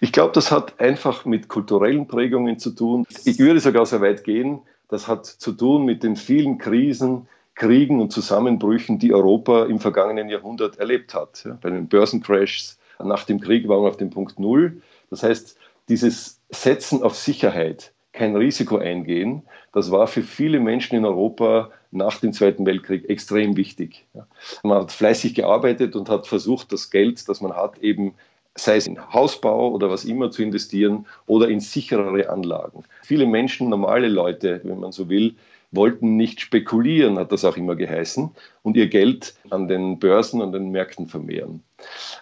Ich 0.00 0.12
glaube, 0.12 0.32
das 0.32 0.50
hat 0.50 0.80
einfach 0.80 1.24
mit 1.24 1.48
kulturellen 1.48 2.06
Prägungen 2.06 2.58
zu 2.58 2.72
tun. 2.72 3.06
Ich 3.24 3.38
würde 3.38 3.60
sogar 3.60 3.86
so 3.86 4.00
weit 4.00 4.24
gehen, 4.24 4.60
das 4.88 5.08
hat 5.08 5.26
zu 5.26 5.52
tun 5.52 5.84
mit 5.84 6.02
den 6.02 6.16
vielen 6.16 6.58
Krisen, 6.58 7.28
Kriegen 7.54 8.00
und 8.00 8.12
Zusammenbrüchen, 8.12 8.98
die 8.98 9.14
Europa 9.14 9.64
im 9.64 9.80
vergangenen 9.80 10.28
Jahrhundert 10.28 10.78
erlebt 10.78 11.14
hat. 11.14 11.44
Ja, 11.44 11.58
bei 11.60 11.70
den 11.70 11.88
Börsencrashs 11.88 12.78
nach 12.98 13.24
dem 13.24 13.40
Krieg 13.40 13.66
waren 13.68 13.82
wir 13.82 13.88
auf 13.88 13.96
dem 13.96 14.10
Punkt 14.10 14.38
Null. 14.38 14.82
Das 15.10 15.22
heißt, 15.22 15.58
dieses 15.88 16.40
Setzen 16.50 17.02
auf 17.02 17.16
Sicherheit, 17.16 17.92
kein 18.12 18.36
Risiko 18.36 18.78
eingehen, 18.78 19.42
das 19.72 19.90
war 19.90 20.06
für 20.06 20.22
viele 20.22 20.60
Menschen 20.60 20.96
in 20.96 21.04
Europa 21.04 21.70
nach 21.90 22.18
dem 22.18 22.32
Zweiten 22.32 22.66
Weltkrieg 22.66 23.08
extrem 23.08 23.56
wichtig. 23.56 24.06
Ja. 24.14 24.26
Man 24.62 24.82
hat 24.82 24.92
fleißig 24.92 25.34
gearbeitet 25.34 25.96
und 25.96 26.08
hat 26.08 26.26
versucht, 26.26 26.72
das 26.72 26.90
Geld, 26.90 27.28
das 27.28 27.40
man 27.40 27.54
hat, 27.54 27.78
eben 27.78 28.14
sei 28.56 28.76
es 28.76 28.86
in 28.86 29.12
Hausbau 29.12 29.70
oder 29.70 29.90
was 29.90 30.04
immer 30.04 30.30
zu 30.30 30.42
investieren 30.42 31.06
oder 31.26 31.48
in 31.48 31.60
sicherere 31.60 32.28
Anlagen. 32.30 32.84
Viele 33.02 33.26
Menschen, 33.26 33.68
normale 33.68 34.08
Leute, 34.08 34.60
wenn 34.64 34.80
man 34.80 34.92
so 34.92 35.08
will, 35.08 35.36
wollten 35.72 36.16
nicht 36.16 36.40
spekulieren, 36.40 37.18
hat 37.18 37.32
das 37.32 37.44
auch 37.44 37.56
immer 37.56 37.76
geheißen, 37.76 38.30
und 38.62 38.76
ihr 38.76 38.88
Geld 38.88 39.34
an 39.50 39.68
den 39.68 39.98
Börsen 39.98 40.40
und 40.40 40.52
den 40.52 40.70
Märkten 40.70 41.06
vermehren. 41.06 41.62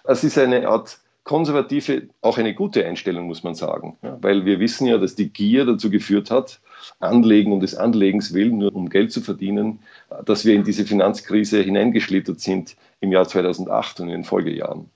Es 0.03 0.23
ist 0.23 0.37
eine 0.37 0.67
Art 0.67 0.99
konservative, 1.23 2.03
auch 2.21 2.37
eine 2.37 2.53
gute 2.53 2.85
Einstellung, 2.85 3.25
muss 3.27 3.43
man 3.43 3.55
sagen, 3.55 3.97
weil 4.01 4.45
wir 4.45 4.59
wissen 4.59 4.87
ja, 4.87 4.97
dass 4.97 5.15
die 5.15 5.29
Gier 5.29 5.65
dazu 5.65 5.89
geführt 5.89 6.29
hat, 6.29 6.59
Anlegen 6.99 7.51
um 7.51 7.59
des 7.59 7.75
Anlegens 7.75 8.33
willen, 8.33 8.59
nur 8.59 8.75
um 8.75 8.89
Geld 8.89 9.11
zu 9.11 9.21
verdienen, 9.21 9.79
dass 10.25 10.45
wir 10.45 10.53
in 10.53 10.63
diese 10.63 10.85
Finanzkrise 10.85 11.61
hineingeschlittert 11.61 12.39
sind 12.39 12.75
im 12.99 13.11
Jahr 13.11 13.27
2008 13.27 14.01
und 14.01 14.07
in 14.07 14.13
den 14.13 14.23
Folgejahren. 14.23 14.89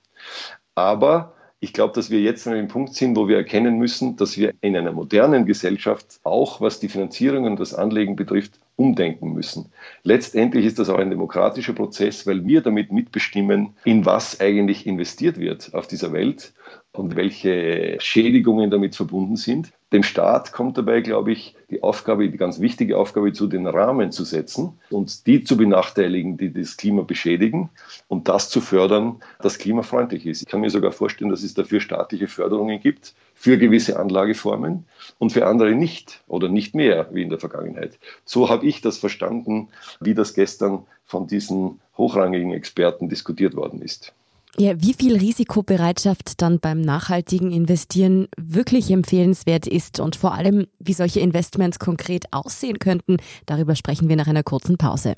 Aber 0.80 1.34
ich 1.62 1.74
glaube, 1.74 1.92
dass 1.92 2.10
wir 2.10 2.20
jetzt 2.20 2.46
an 2.46 2.54
einem 2.54 2.68
Punkt 2.68 2.94
sind, 2.94 3.14
wo 3.16 3.28
wir 3.28 3.36
erkennen 3.36 3.76
müssen, 3.76 4.16
dass 4.16 4.38
wir 4.38 4.54
in 4.62 4.74
einer 4.74 4.92
modernen 4.92 5.44
Gesellschaft 5.44 6.18
auch, 6.24 6.62
was 6.62 6.80
die 6.80 6.88
Finanzierung 6.88 7.44
und 7.44 7.60
das 7.60 7.74
Anlegen 7.74 8.16
betrifft, 8.16 8.58
umdenken 8.76 9.34
müssen. 9.34 9.70
Letztendlich 10.04 10.64
ist 10.64 10.78
das 10.78 10.88
auch 10.88 10.96
ein 10.96 11.10
demokratischer 11.10 11.74
Prozess, 11.74 12.26
weil 12.26 12.46
wir 12.46 12.62
damit 12.62 12.92
mitbestimmen, 12.92 13.76
in 13.84 14.06
was 14.06 14.40
eigentlich 14.40 14.86
investiert 14.86 15.38
wird 15.38 15.74
auf 15.74 15.86
dieser 15.86 16.14
Welt 16.14 16.54
und 16.92 17.14
welche 17.14 17.96
Schädigungen 18.00 18.70
damit 18.70 18.96
verbunden 18.96 19.36
sind. 19.36 19.72
Dem 19.92 20.02
Staat 20.02 20.52
kommt 20.52 20.76
dabei, 20.78 21.00
glaube 21.00 21.32
ich, 21.32 21.56
die 21.70 21.82
Aufgabe, 21.82 22.28
die 22.28 22.36
ganz 22.36 22.60
wichtige 22.60 22.98
Aufgabe 22.98 23.32
zu, 23.32 23.46
den 23.46 23.66
Rahmen 23.66 24.12
zu 24.12 24.24
setzen 24.24 24.78
und 24.90 25.26
die 25.26 25.42
zu 25.42 25.56
benachteiligen, 25.56 26.36
die 26.36 26.52
das 26.52 26.76
Klima 26.76 27.02
beschädigen 27.02 27.70
und 28.08 28.28
das 28.28 28.50
zu 28.50 28.60
fördern, 28.60 29.20
das 29.40 29.58
klimafreundlich 29.58 30.26
ist. 30.26 30.42
Ich 30.42 30.48
kann 30.48 30.60
mir 30.60 30.70
sogar 30.70 30.92
vorstellen, 30.92 31.30
dass 31.30 31.42
es 31.42 31.54
dafür 31.54 31.80
staatliche 31.80 32.28
Förderungen 32.28 32.80
gibt 32.80 33.14
für 33.34 33.56
gewisse 33.58 33.98
Anlageformen 33.98 34.84
und 35.18 35.32
für 35.32 35.46
andere 35.46 35.74
nicht 35.74 36.22
oder 36.26 36.48
nicht 36.48 36.74
mehr 36.74 37.08
wie 37.12 37.22
in 37.22 37.30
der 37.30 37.38
Vergangenheit. 37.38 37.98
So 38.24 38.48
habe 38.48 38.66
ich 38.66 38.80
das 38.80 38.98
verstanden, 38.98 39.68
wie 40.00 40.14
das 40.14 40.34
gestern 40.34 40.84
von 41.04 41.26
diesen 41.26 41.80
hochrangigen 41.96 42.52
Experten 42.52 43.08
diskutiert 43.08 43.54
worden 43.56 43.82
ist. 43.82 44.12
Ja, 44.58 44.72
wie 44.82 44.94
viel 44.94 45.16
Risikobereitschaft 45.16 46.42
dann 46.42 46.58
beim 46.58 46.80
nachhaltigen 46.80 47.52
Investieren 47.52 48.28
wirklich 48.36 48.90
empfehlenswert 48.90 49.66
ist 49.66 50.00
und 50.00 50.16
vor 50.16 50.34
allem, 50.34 50.66
wie 50.80 50.92
solche 50.92 51.20
Investments 51.20 51.78
konkret 51.78 52.24
aussehen 52.32 52.78
könnten, 52.78 53.18
darüber 53.46 53.76
sprechen 53.76 54.08
wir 54.08 54.16
nach 54.16 54.26
einer 54.26 54.42
kurzen 54.42 54.76
Pause. 54.76 55.14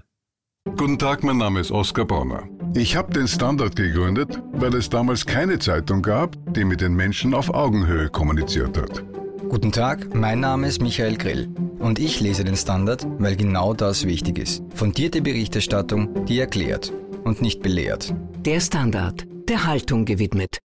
Guten 0.76 0.98
Tag, 0.98 1.24
mein 1.24 1.38
Name 1.38 1.60
ist 1.60 1.72
Oskar 1.72 2.04
Bonner. 2.04 2.44
Ich 2.74 2.94
habe 2.94 3.12
den 3.12 3.26
Standard 3.26 3.74
gegründet, 3.74 4.40
weil 4.52 4.74
es 4.74 4.88
damals 4.88 5.26
keine 5.26 5.58
Zeitung 5.58 6.02
gab, 6.02 6.36
die 6.54 6.64
mit 6.64 6.80
den 6.80 6.94
Menschen 6.94 7.34
auf 7.34 7.52
Augenhöhe 7.52 8.08
kommuniziert 8.10 8.78
hat. 8.78 9.02
Guten 9.48 9.72
Tag, 9.72 10.14
mein 10.14 10.40
Name 10.40 10.68
ist 10.68 10.80
Michael 10.80 11.16
Grill 11.16 11.48
und 11.80 11.98
ich 11.98 12.20
lese 12.20 12.44
den 12.44 12.56
Standard, 12.56 13.06
weil 13.18 13.34
genau 13.34 13.74
das 13.74 14.06
wichtig 14.06 14.38
ist. 14.38 14.62
Fundierte 14.74 15.20
Berichterstattung, 15.20 16.24
die 16.26 16.38
erklärt 16.38 16.92
und 17.24 17.42
nicht 17.42 17.62
belehrt. 17.62 18.14
Der 18.44 18.60
Standard, 18.60 19.26
der 19.48 19.66
Haltung 19.66 20.04
gewidmet. 20.04 20.58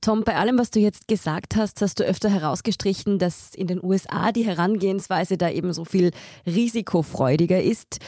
Tom, 0.00 0.22
bei 0.22 0.36
allem, 0.36 0.58
was 0.58 0.70
du 0.70 0.80
jetzt 0.80 1.08
gesagt 1.08 1.56
hast, 1.56 1.80
hast 1.80 1.98
du 1.98 2.04
öfter 2.04 2.28
herausgestrichen, 2.28 3.18
dass 3.18 3.54
in 3.54 3.66
den 3.66 3.82
USA 3.82 4.32
die 4.32 4.44
Herangehensweise 4.44 5.38
da 5.38 5.48
eben 5.48 5.72
so 5.72 5.84
viel 5.84 6.10
risikofreudiger 6.46 7.62
ist. 7.62 8.00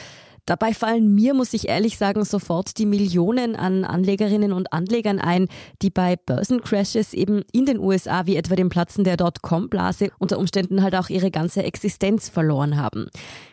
Dabei 0.47 0.73
fallen 0.73 1.13
mir, 1.13 1.33
muss 1.33 1.53
ich 1.53 1.67
ehrlich 1.67 1.97
sagen, 1.97 2.23
sofort 2.23 2.77
die 2.77 2.85
Millionen 2.85 3.57
an 3.57 3.83
Anlegerinnen 3.83 4.53
und 4.53 4.71
Anlegern 4.71 5.19
ein, 5.19 5.49
die 5.81 5.89
bei 5.89 6.15
Börsencrashes 6.15 7.13
eben 7.13 7.43
in 7.51 7.65
den 7.65 7.79
USA, 7.79 8.25
wie 8.25 8.37
etwa 8.37 8.55
dem 8.55 8.69
Platzen 8.69 9.03
der 9.03 9.17
Dotcom-Blase, 9.17 10.09
unter 10.19 10.39
Umständen 10.39 10.81
halt 10.81 10.95
auch 10.95 11.09
ihre 11.09 11.31
ganze 11.31 11.63
Existenz 11.63 12.29
verloren 12.29 12.77
haben. 12.77 13.09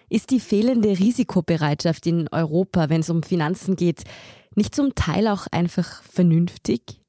Ist 0.09 0.31
die 0.31 0.39
fehlende 0.39 0.91
Risikobereitschaft 0.91 2.07
in 2.07 2.29
Europa, 2.29 2.89
wenn 2.89 3.01
es 3.01 3.11
um 3.11 3.25
Finanzen 3.25 3.75
geht, 3.75 4.05
nicht 4.55 4.73
zum 4.73 4.95
Teil 4.95 5.27
auch 5.27 5.49
einfach 5.51 6.01
vernünftig? 6.05 7.04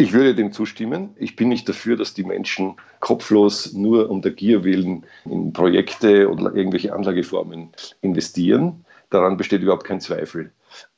Ich 0.00 0.14
würde 0.14 0.34
dem 0.34 0.50
zustimmen. 0.50 1.10
Ich 1.16 1.36
bin 1.36 1.50
nicht 1.50 1.68
dafür, 1.68 1.94
dass 1.94 2.14
die 2.14 2.24
Menschen 2.24 2.76
kopflos 3.00 3.74
nur 3.74 4.08
um 4.08 4.22
der 4.22 4.32
Gier 4.32 4.64
willen 4.64 5.04
in 5.26 5.52
Projekte 5.52 6.30
oder 6.30 6.54
irgendwelche 6.54 6.94
Anlageformen 6.94 7.68
investieren. 8.00 8.86
Daran 9.10 9.36
besteht 9.36 9.60
überhaupt 9.60 9.84
kein 9.84 10.00
Zweifel. 10.00 10.52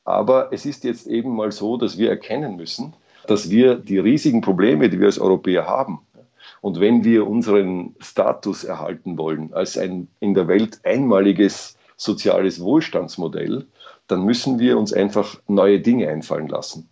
Aber 0.05 0.53
es 0.53 0.65
ist 0.65 0.85
jetzt 0.85 1.07
eben 1.07 1.35
mal 1.35 1.51
so, 1.51 1.75
dass 1.75 1.97
wir 1.97 2.09
erkennen 2.09 2.55
müssen, 2.55 2.93
dass 3.27 3.49
wir 3.49 3.75
die 3.75 3.99
riesigen 3.99 4.39
Probleme, 4.39 4.89
die 4.89 5.01
wir 5.01 5.07
als 5.07 5.19
Europäer 5.19 5.67
haben, 5.67 5.99
Und 6.63 6.79
wenn 6.79 7.03
wir 7.03 7.27
unseren 7.27 7.93
Status 7.99 8.63
erhalten 8.63 9.17
wollen 9.17 9.53
als 9.53 9.77
ein 9.77 10.07
in 10.21 10.33
der 10.33 10.47
Welt 10.47 10.79
einmaliges 10.85 11.77
soziales 11.97 12.61
Wohlstandsmodell, 12.61 13.67
dann 14.07 14.23
müssen 14.23 14.59
wir 14.59 14.77
uns 14.77 14.93
einfach 14.93 15.41
neue 15.49 15.81
Dinge 15.81 16.07
einfallen 16.07 16.47
lassen. 16.47 16.89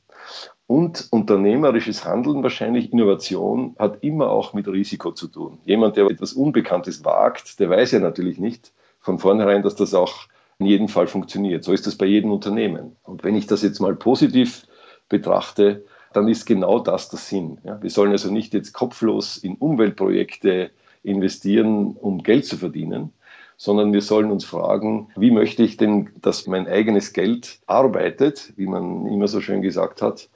Und 0.71 1.09
unternehmerisches 1.09 2.05
Handeln, 2.05 2.43
wahrscheinlich 2.43 2.93
Innovation, 2.93 3.75
hat 3.77 4.05
immer 4.05 4.29
auch 4.29 4.53
mit 4.53 4.69
Risiko 4.69 5.11
zu 5.11 5.27
tun. 5.27 5.57
Jemand, 5.65 5.97
der 5.97 6.05
etwas 6.05 6.31
Unbekanntes 6.31 7.03
wagt, 7.03 7.59
der 7.59 7.69
weiß 7.69 7.91
ja 7.91 7.99
natürlich 7.99 8.39
nicht 8.39 8.71
von 9.01 9.19
vornherein, 9.19 9.63
dass 9.63 9.75
das 9.75 9.93
auch 9.93 10.27
in 10.59 10.67
jedem 10.67 10.87
Fall 10.87 11.07
funktioniert. 11.07 11.65
So 11.65 11.73
ist 11.73 11.87
das 11.87 11.97
bei 11.97 12.05
jedem 12.05 12.31
Unternehmen. 12.31 12.95
Und 13.03 13.25
wenn 13.25 13.35
ich 13.35 13.47
das 13.47 13.63
jetzt 13.63 13.81
mal 13.81 13.97
positiv 13.97 14.65
betrachte, 15.09 15.83
dann 16.13 16.29
ist 16.29 16.45
genau 16.45 16.79
das 16.79 17.09
der 17.09 17.19
Sinn. 17.19 17.57
Ja, 17.65 17.83
wir 17.83 17.89
sollen 17.89 18.13
also 18.13 18.31
nicht 18.31 18.53
jetzt 18.53 18.71
kopflos 18.71 19.35
in 19.35 19.55
Umweltprojekte 19.55 20.71
investieren, 21.03 21.97
um 21.99 22.23
Geld 22.23 22.45
zu 22.45 22.55
verdienen, 22.55 23.11
sondern 23.57 23.93
wir 23.93 24.01
sollen 24.01 24.31
uns 24.31 24.43
fragen, 24.45 25.09
wie 25.15 25.29
möchte 25.29 25.63
ich 25.63 25.77
denn, 25.77 26.09
dass 26.19 26.47
mein 26.47 26.67
eigenes 26.67 27.13
Geld 27.13 27.59
arbeitet, 27.67 28.53
wie 28.55 28.65
man 28.65 29.05
immer 29.05 29.27
so 29.27 29.39
schön 29.39 29.61
gesagt 29.61 30.01
hat. 30.01 30.29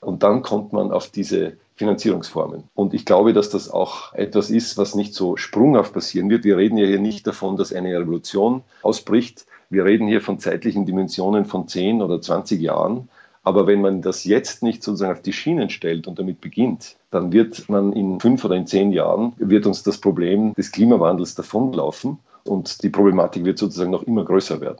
Und 0.00 0.22
dann 0.22 0.42
kommt 0.42 0.72
man 0.72 0.92
auf 0.92 1.08
diese 1.08 1.56
Finanzierungsformen. 1.76 2.64
Und 2.74 2.94
ich 2.94 3.04
glaube, 3.04 3.32
dass 3.32 3.50
das 3.50 3.70
auch 3.70 4.12
etwas 4.14 4.50
ist, 4.50 4.78
was 4.78 4.94
nicht 4.94 5.14
so 5.14 5.36
sprunghaft 5.36 5.92
passieren 5.92 6.30
wird. 6.30 6.44
Wir 6.44 6.56
reden 6.56 6.76
ja 6.76 6.86
hier 6.86 7.00
nicht 7.00 7.26
davon, 7.26 7.56
dass 7.56 7.72
eine 7.72 7.98
Revolution 7.98 8.62
ausbricht. 8.82 9.46
Wir 9.70 9.84
reden 9.84 10.06
hier 10.06 10.20
von 10.20 10.38
zeitlichen 10.38 10.86
Dimensionen 10.86 11.44
von 11.44 11.66
10 11.66 12.02
oder 12.02 12.20
20 12.20 12.60
Jahren. 12.60 13.08
Aber 13.44 13.66
wenn 13.66 13.80
man 13.80 14.02
das 14.02 14.24
jetzt 14.24 14.62
nicht 14.62 14.82
sozusagen 14.82 15.12
auf 15.12 15.22
die 15.22 15.32
Schienen 15.32 15.68
stellt 15.68 16.06
und 16.06 16.18
damit 16.18 16.40
beginnt, 16.40 16.96
dann 17.10 17.32
wird 17.32 17.68
man 17.68 17.92
in 17.92 18.20
fünf 18.20 18.44
oder 18.44 18.54
in 18.54 18.66
zehn 18.68 18.92
Jahren, 18.92 19.32
wird 19.36 19.66
uns 19.66 19.82
das 19.82 19.98
Problem 19.98 20.54
des 20.54 20.70
Klimawandels 20.70 21.34
davonlaufen 21.34 22.18
und 22.44 22.82
die 22.84 22.90
Problematik 22.90 23.44
wird 23.44 23.58
sozusagen 23.58 23.90
noch 23.90 24.04
immer 24.04 24.24
größer 24.24 24.60
werden. 24.60 24.78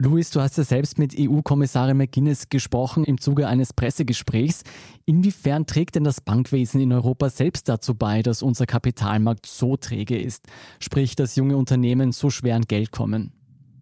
Luis, 0.00 0.30
du 0.30 0.40
hast 0.40 0.56
ja 0.56 0.62
selbst 0.62 0.96
mit 1.00 1.16
EU-Kommissarin 1.18 1.96
McGuinness 1.96 2.48
gesprochen 2.50 3.02
im 3.02 3.20
Zuge 3.20 3.48
eines 3.48 3.72
Pressegesprächs. 3.72 4.62
Inwiefern 5.06 5.66
trägt 5.66 5.96
denn 5.96 6.04
das 6.04 6.20
Bankwesen 6.20 6.80
in 6.80 6.92
Europa 6.92 7.30
selbst 7.30 7.68
dazu 7.68 7.96
bei, 7.96 8.22
dass 8.22 8.40
unser 8.40 8.64
Kapitalmarkt 8.64 9.46
so 9.46 9.76
träge 9.76 10.16
ist, 10.16 10.46
sprich, 10.78 11.16
dass 11.16 11.34
junge 11.34 11.56
Unternehmen 11.56 12.12
so 12.12 12.30
schwer 12.30 12.54
an 12.54 12.62
Geld 12.62 12.92
kommen? 12.92 13.32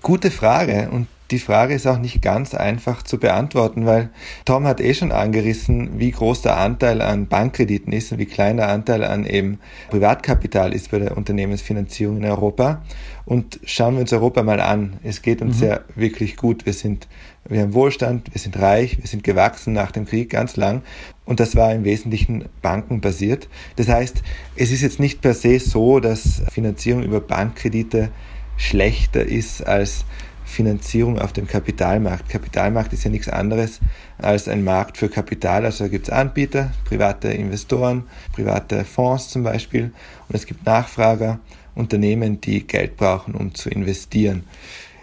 Gute 0.01 0.31
Frage 0.31 0.89
und 0.91 1.07
die 1.31 1.39
Frage 1.39 1.75
ist 1.75 1.87
auch 1.87 1.99
nicht 1.99 2.23
ganz 2.23 2.55
einfach 2.55 3.03
zu 3.03 3.19
beantworten, 3.19 3.85
weil 3.85 4.11
Tom 4.45 4.65
hat 4.67 4.81
eh 4.81 4.95
schon 4.95 5.11
angerissen, 5.11 5.99
wie 5.99 6.13
groß 6.13 6.43
der 6.43 6.57
Anteil 6.57 7.03
an 7.03 7.27
Bankkrediten 7.27 7.93
ist 7.93 8.13
und 8.13 8.19
wie 8.19 8.27
klein 8.27 8.59
der 8.59 8.69
Anteil 8.69 9.03
an 9.03 9.27
eben 9.27 9.59
Privatkapital 9.91 10.73
ist 10.73 10.91
bei 10.91 11.01
der 11.01 11.17
Unternehmensfinanzierung 11.17 12.19
in 12.19 12.25
Europa. 12.25 12.83
Und 13.25 13.59
schauen 13.65 13.95
wir 13.95 14.03
uns 14.03 14.13
Europa 14.13 14.45
mal 14.45 14.61
an. 14.61 14.99
Es 15.03 15.21
geht 15.21 15.43
uns 15.43 15.59
mhm. 15.61 15.67
ja 15.67 15.81
wirklich 15.97 16.37
gut. 16.37 16.65
Wir 16.65 16.73
sind, 16.73 17.09
wir 17.49 17.61
haben 17.61 17.75
Wohlstand, 17.75 18.33
wir 18.33 18.41
sind 18.41 18.57
reich, 18.61 18.99
wir 18.99 19.09
sind 19.09 19.25
gewachsen 19.25 19.73
nach 19.73 19.91
dem 19.91 20.07
Krieg 20.07 20.31
ganz 20.31 20.57
lang. 20.57 20.83
Und 21.25 21.41
das 21.41 21.57
war 21.57 21.75
im 21.75 21.83
Wesentlichen 21.83 22.45
bankenbasiert. 22.63 23.49
Das 23.75 23.89
heißt, 23.89 24.23
es 24.55 24.71
ist 24.71 24.83
jetzt 24.83 25.01
nicht 25.01 25.23
per 25.23 25.35
se 25.35 25.59
so, 25.59 25.99
dass 25.99 26.43
Finanzierung 26.53 27.03
über 27.03 27.21
Bankkredite 27.21 28.11
schlechter 28.57 29.25
ist 29.25 29.67
als 29.67 30.05
Finanzierung 30.47 31.19
auf 31.19 31.33
dem 31.33 31.47
Kapitalmarkt. 31.47 32.29
Kapitalmarkt 32.31 32.93
ist 32.93 33.05
ja 33.05 33.11
nichts 33.11 33.29
anderes 33.29 33.81
als 34.17 34.49
ein 34.49 34.65
Markt 34.65 34.97
für 34.97 35.09
Kapital. 35.09 35.65
Also 35.65 35.85
da 35.85 35.89
gibt 35.89 36.07
es 36.07 36.13
Anbieter, 36.13 36.71
private 36.85 37.29
Investoren, 37.29 38.05
private 38.33 38.85
Fonds 38.85 39.29
zum 39.29 39.43
Beispiel 39.43 39.93
und 40.29 40.35
es 40.35 40.47
gibt 40.47 40.65
Nachfrager, 40.65 41.41
Unternehmen, 41.75 42.41
die 42.41 42.67
Geld 42.67 42.97
brauchen, 42.97 43.35
um 43.35 43.55
zu 43.55 43.69
investieren. 43.69 44.45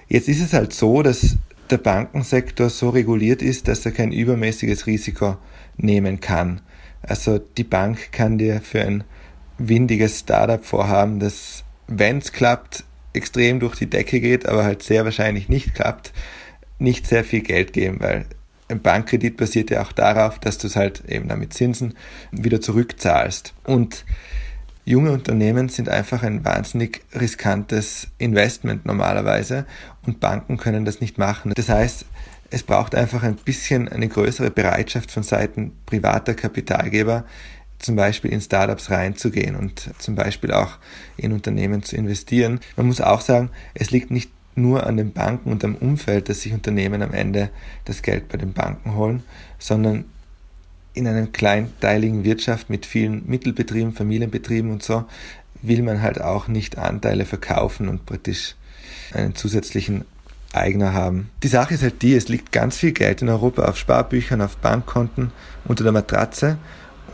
Jetzt 0.07 0.29
ist 0.29 0.41
es 0.41 0.53
halt 0.53 0.73
so, 0.73 1.03
dass 1.03 1.37
der 1.69 1.77
Bankensektor 1.77 2.69
so 2.69 2.89
reguliert 2.89 3.41
ist, 3.41 3.67
dass 3.67 3.85
er 3.85 3.91
kein 3.91 4.11
übermäßiges 4.11 4.87
Risiko 4.87 5.37
nehmen 5.77 6.19
kann. 6.19 6.61
Also 7.01 7.37
die 7.37 7.63
Bank 7.63 8.11
kann 8.11 8.37
dir 8.37 8.61
für 8.61 8.81
ein 8.81 9.03
windiges 9.57 10.19
Startup-Vorhaben, 10.19 11.19
das, 11.19 11.63
wenn 11.87 12.19
es 12.19 12.31
klappt, 12.31 12.85
extrem 13.13 13.59
durch 13.59 13.75
die 13.75 13.89
Decke 13.89 14.19
geht, 14.19 14.47
aber 14.47 14.63
halt 14.63 14.83
sehr 14.83 15.05
wahrscheinlich 15.05 15.49
nicht 15.49 15.75
klappt, 15.75 16.13
nicht 16.79 17.07
sehr 17.07 17.23
viel 17.23 17.41
Geld 17.41 17.73
geben, 17.73 17.99
weil 17.99 18.25
ein 18.69 18.81
Bankkredit 18.81 19.37
basiert 19.37 19.69
ja 19.69 19.83
auch 19.83 19.91
darauf, 19.91 20.39
dass 20.39 20.57
du 20.57 20.67
es 20.67 20.75
halt 20.75 21.03
eben 21.07 21.27
damit 21.27 21.53
Zinsen 21.53 21.95
wieder 22.31 22.61
zurückzahlst. 22.61 23.53
Und 23.63 24.05
junge 24.85 25.11
Unternehmen 25.11 25.69
sind 25.69 25.89
einfach 25.89 26.23
ein 26.23 26.43
wahnsinnig 26.43 27.01
riskantes 27.13 28.07
Investment 28.17 28.85
normalerweise 28.85 29.65
und 30.05 30.19
Banken 30.19 30.57
können 30.57 30.85
das 30.85 31.01
nicht 31.01 31.17
machen. 31.17 31.53
Das 31.55 31.69
heißt, 31.69 32.05
es 32.49 32.63
braucht 32.63 32.93
einfach 32.93 33.23
ein 33.23 33.35
bisschen 33.35 33.89
eine 33.89 34.07
größere 34.07 34.51
Bereitschaft 34.51 35.11
von 35.11 35.23
Seiten 35.23 35.73
privater 35.85 36.33
Kapitalgeber, 36.33 37.25
zum 37.83 37.95
Beispiel 37.95 38.31
in 38.31 38.41
Startups 38.41 38.89
reinzugehen 38.89 39.55
und 39.55 39.89
zum 39.99 40.15
Beispiel 40.15 40.51
auch 40.53 40.77
in 41.17 41.33
Unternehmen 41.33 41.83
zu 41.83 41.95
investieren. 41.95 42.59
Man 42.77 42.87
muss 42.87 43.01
auch 43.01 43.21
sagen, 43.21 43.49
es 43.73 43.91
liegt 43.91 44.09
nicht 44.09 44.31
nur 44.55 44.87
an 44.87 44.97
den 44.97 45.13
Banken 45.13 45.51
und 45.51 45.63
am 45.63 45.75
Umfeld, 45.75 46.29
dass 46.29 46.41
sich 46.41 46.53
Unternehmen 46.53 47.01
am 47.01 47.13
Ende 47.13 47.49
das 47.85 48.01
Geld 48.01 48.29
bei 48.29 48.37
den 48.37 48.53
Banken 48.53 48.95
holen, 48.95 49.23
sondern 49.59 50.05
in 50.93 51.07
einer 51.07 51.27
kleinteiligen 51.27 52.23
Wirtschaft 52.23 52.69
mit 52.69 52.85
vielen 52.85 53.27
Mittelbetrieben, 53.27 53.93
Familienbetrieben 53.93 54.71
und 54.71 54.83
so 54.83 55.05
will 55.61 55.81
man 55.81 56.01
halt 56.01 56.21
auch 56.21 56.47
nicht 56.47 56.77
Anteile 56.77 57.25
verkaufen 57.25 57.87
und 57.89 58.05
praktisch 58.05 58.55
einen 59.13 59.33
zusätzlichen 59.35 60.05
Eigner 60.53 60.93
haben. 60.93 61.29
Die 61.41 61.47
Sache 61.47 61.73
ist 61.73 61.83
halt 61.83 62.01
die, 62.01 62.15
es 62.15 62.27
liegt 62.27 62.51
ganz 62.51 62.77
viel 62.77 62.91
Geld 62.91 63.21
in 63.21 63.29
Europa 63.29 63.65
auf 63.65 63.77
Sparbüchern, 63.77 64.41
auf 64.41 64.57
Bankkonten, 64.57 65.31
unter 65.65 65.83
der 65.83 65.93
Matratze 65.93 66.57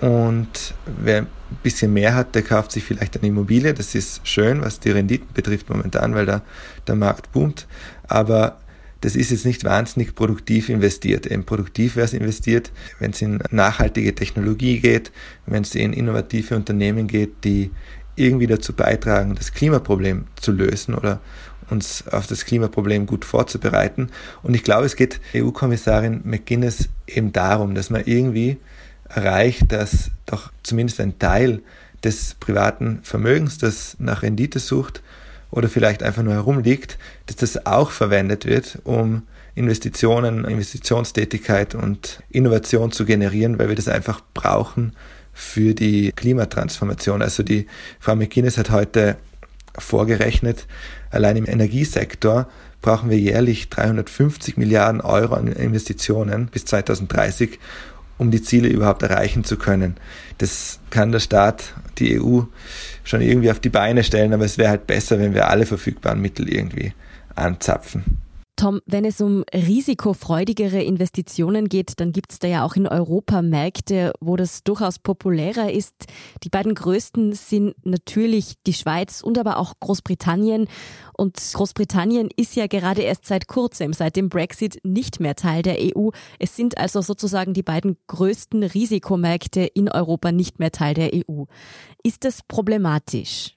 und 0.02 0.74
wer 0.86 1.22
ein 1.22 1.28
bisschen 1.64 1.94
mehr 1.94 2.16
hat, 2.16 2.36
der 2.36 2.42
kauft 2.42 2.72
sich 2.72 2.84
vielleicht 2.84 3.18
eine 3.18 3.28
Immobilie. 3.28 3.74
Das 3.74 3.96
ist 3.96 4.26
schön, 4.28 4.62
was 4.62 4.80
die 4.80 4.92
Renditen 4.92 5.28
betrifft 5.34 5.70
momentan, 5.70 6.16
weil 6.16 6.26
da 6.26 6.42
der 6.88 6.96
Markt 6.96 7.32
boomt. 7.32 7.68
Aber 8.08 8.58
das 9.02 9.16
ist 9.16 9.32
jetzt 9.32 9.46
nicht 9.46 9.64
wahnsinnig 9.64 10.16
produktiv 10.16 10.70
investiert. 10.70 11.26
Eben 11.26 11.46
produktiv 11.46 11.96
wäre 11.96 12.06
es 12.06 12.14
investiert, 12.14 12.72
wenn 13.00 13.12
es 13.12 13.22
in 13.22 13.42
nachhaltige 13.52 14.14
Technologie 14.14 14.80
geht, 14.80 15.12
wenn 15.46 15.64
es 15.64 15.76
in 15.76 15.94
innovative 15.94 16.56
Unternehmen 16.56 17.08
geht, 17.08 17.44
die 17.44 17.72
irgendwie 18.16 18.48
dazu 18.48 18.74
beitragen, 18.74 19.36
das 19.36 19.54
Klimaproblem 19.54 20.26
zu 20.36 20.52
lösen 20.52 20.94
oder 20.94 21.22
uns 21.70 22.08
auf 22.08 22.28
das 22.28 22.46
Klimaproblem 22.46 23.06
gut 23.06 23.26
vorzubereiten. 23.26 24.10
Und 24.44 24.54
ich 24.56 24.64
glaube, 24.64 24.86
es 24.86 24.96
geht 24.96 25.22
EU-Kommissarin 25.36 26.22
McGuinness 26.24 26.90
eben 27.08 27.32
darum, 27.32 27.76
dass 27.76 27.90
man 27.90 28.04
irgendwie 28.06 28.58
erreicht, 29.10 29.72
dass 29.72 30.12
doch 30.26 30.52
zumindest 30.63 31.00
ein 31.00 31.19
Teil 31.19 31.62
des 32.04 32.36
privaten 32.39 33.00
Vermögens, 33.04 33.58
das 33.58 33.98
nach 34.00 34.22
Rendite 34.22 34.60
sucht 34.60 35.02
oder 35.52 35.67
vielleicht 35.67 36.04
einfach 36.04 36.24
nur 36.24 36.34
herumliegt, 36.34 36.98
dass 37.26 37.36
das 37.36 37.65
auch 37.65 37.91
verwendet 37.91 38.45
wird, 38.45 38.80
um 38.84 39.24
Investitionen, 39.56 40.45
Investitionstätigkeit 40.45 41.76
und 41.76 42.24
Innovation 42.30 42.91
zu 42.91 43.06
generieren, 43.06 43.60
weil 43.60 43.67
wir 43.67 43.76
das 43.76 43.88
einfach 43.88 44.22
brauchen 44.34 44.93
für 45.34 45.74
die 45.74 46.12
Klimatransformation. 46.12 47.22
Also 47.22 47.43
die 47.43 47.67
Frau 48.00 48.15
McGuinness 48.15 48.58
hat 48.58 48.69
heute 48.69 49.17
vorgerechnet, 49.78 50.67
allein 51.12 51.38
im 51.38 51.48
Energiesektor 51.48 52.48
brauchen 52.82 53.10
wir 53.10 53.17
jährlich 53.17 53.69
350 53.69 54.58
Milliarden 54.58 55.02
Euro 55.02 55.36
an 55.36 55.48
Investitionen 55.48 56.48
bis 56.48 56.65
2030, 56.65 57.60
um 58.20 58.30
die 58.30 58.44
Ziele 58.44 58.68
überhaupt 58.68 59.02
erreichen 59.02 59.44
zu 59.44 59.58
können. 59.58 59.96
Das 60.38 60.80
kann 60.92 61.12
der 61.12 61.20
Staat, 61.20 61.74
die 61.98 62.22
EU 62.22 62.42
schon 63.04 63.22
irgendwie 63.22 63.50
auf 63.50 63.60
die 63.60 63.70
Beine 63.70 64.04
stellen, 64.04 64.34
aber 64.34 64.46
es 64.46 64.60
wäre 64.60 64.70
halt 64.70 64.86
besser, 64.86 65.18
wenn 65.18 65.34
wir 65.34 65.50
alle 65.50 65.66
verfügbaren 65.66 66.22
Mittel 66.22 66.48
irgendwie 66.48 66.94
anzapfen. 67.34 68.20
Tom, 68.60 68.82
wenn 68.86 69.06
es 69.06 69.22
um 69.22 69.45
risikofreudigere 69.54 70.84
Investitionen 70.84 71.69
geht, 71.69 72.02
dann 72.02 72.12
gibt 72.12 72.34
es 72.34 72.39
da 72.39 72.48
ja 72.50 72.65
auch 72.65 72.76
in 72.76 72.88
Europa 72.88 73.41
Märkte, 73.41 74.12
wo 74.19 74.36
das 74.36 74.65
durchaus 74.65 75.00
populärer 75.00 75.72
ist. 75.72 75.93
Die 76.43 76.50
beiden 76.50 76.76
größten 76.76 77.32
sind 77.32 77.76
natürlich 77.86 78.56
die 78.67 78.74
Schweiz 78.74 79.22
und 79.22 79.38
aber 79.38 79.60
auch 79.60 79.76
Großbritannien. 79.80 80.67
Und 81.13 81.38
Großbritannien 81.54 82.28
ist 82.36 82.58
ja 82.58 82.67
gerade 82.67 83.02
erst 83.02 83.28
seit 83.28 83.48
kurzem, 83.48 83.93
seit 83.93 84.17
dem 84.17 84.28
Brexit, 84.28 84.82
nicht 84.84 85.22
mehr 85.22 85.36
Teil 85.36 85.62
der 85.62 85.78
EU. 85.80 86.10
Es 86.38 86.58
sind 86.58 86.78
also 86.78 87.00
sozusagen 87.00 87.54
die 87.54 87.63
beiden 87.63 87.95
größten 88.08 88.63
Risikomärkte 88.63 89.62
in 89.62 89.88
Europa 89.88 90.34
nicht 90.34 90.60
mehr 90.60 90.74
Teil 90.74 90.95
der 90.95 91.12
EU. 91.13 91.45
Ist 92.04 92.26
das 92.26 92.41
problematisch? 92.45 93.56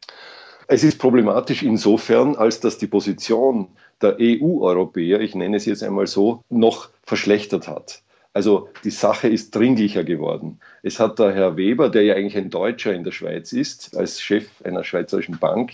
Es 0.69 0.85
ist 0.85 1.01
problematisch 1.01 1.65
insofern, 1.65 2.37
als 2.37 2.61
dass 2.61 2.79
die 2.79 2.87
Position 2.87 3.67
der 4.03 4.17
EU-Europäer, 4.21 5.21
ich 5.21 5.35
nenne 5.35 5.57
es 5.57 5.67
jetzt 5.67 5.83
einmal 5.83 6.07
so, 6.07 6.43
noch 6.49 6.91
verschlechtert 7.05 7.69
hat. 7.69 8.03
Also 8.35 8.69
die 8.85 8.91
Sache 8.91 9.29
ist 9.29 9.55
dringlicher 9.55 10.05
geworden. 10.05 10.59
Es 10.83 10.99
hat 10.99 11.19
der 11.19 11.33
Herr 11.33 11.57
Weber, 11.57 11.91
der 11.91 12.03
ja 12.03 12.15
eigentlich 12.15 12.37
ein 12.37 12.51
Deutscher 12.51 12.95
in 12.95 13.05
der 13.05 13.13
Schweiz 13.13 13.53
ist, 13.53 13.97
als 13.97 14.21
Chef 14.21 14.47
einer 14.65 14.85
schweizerischen 14.85 15.39
Bank, 15.39 15.73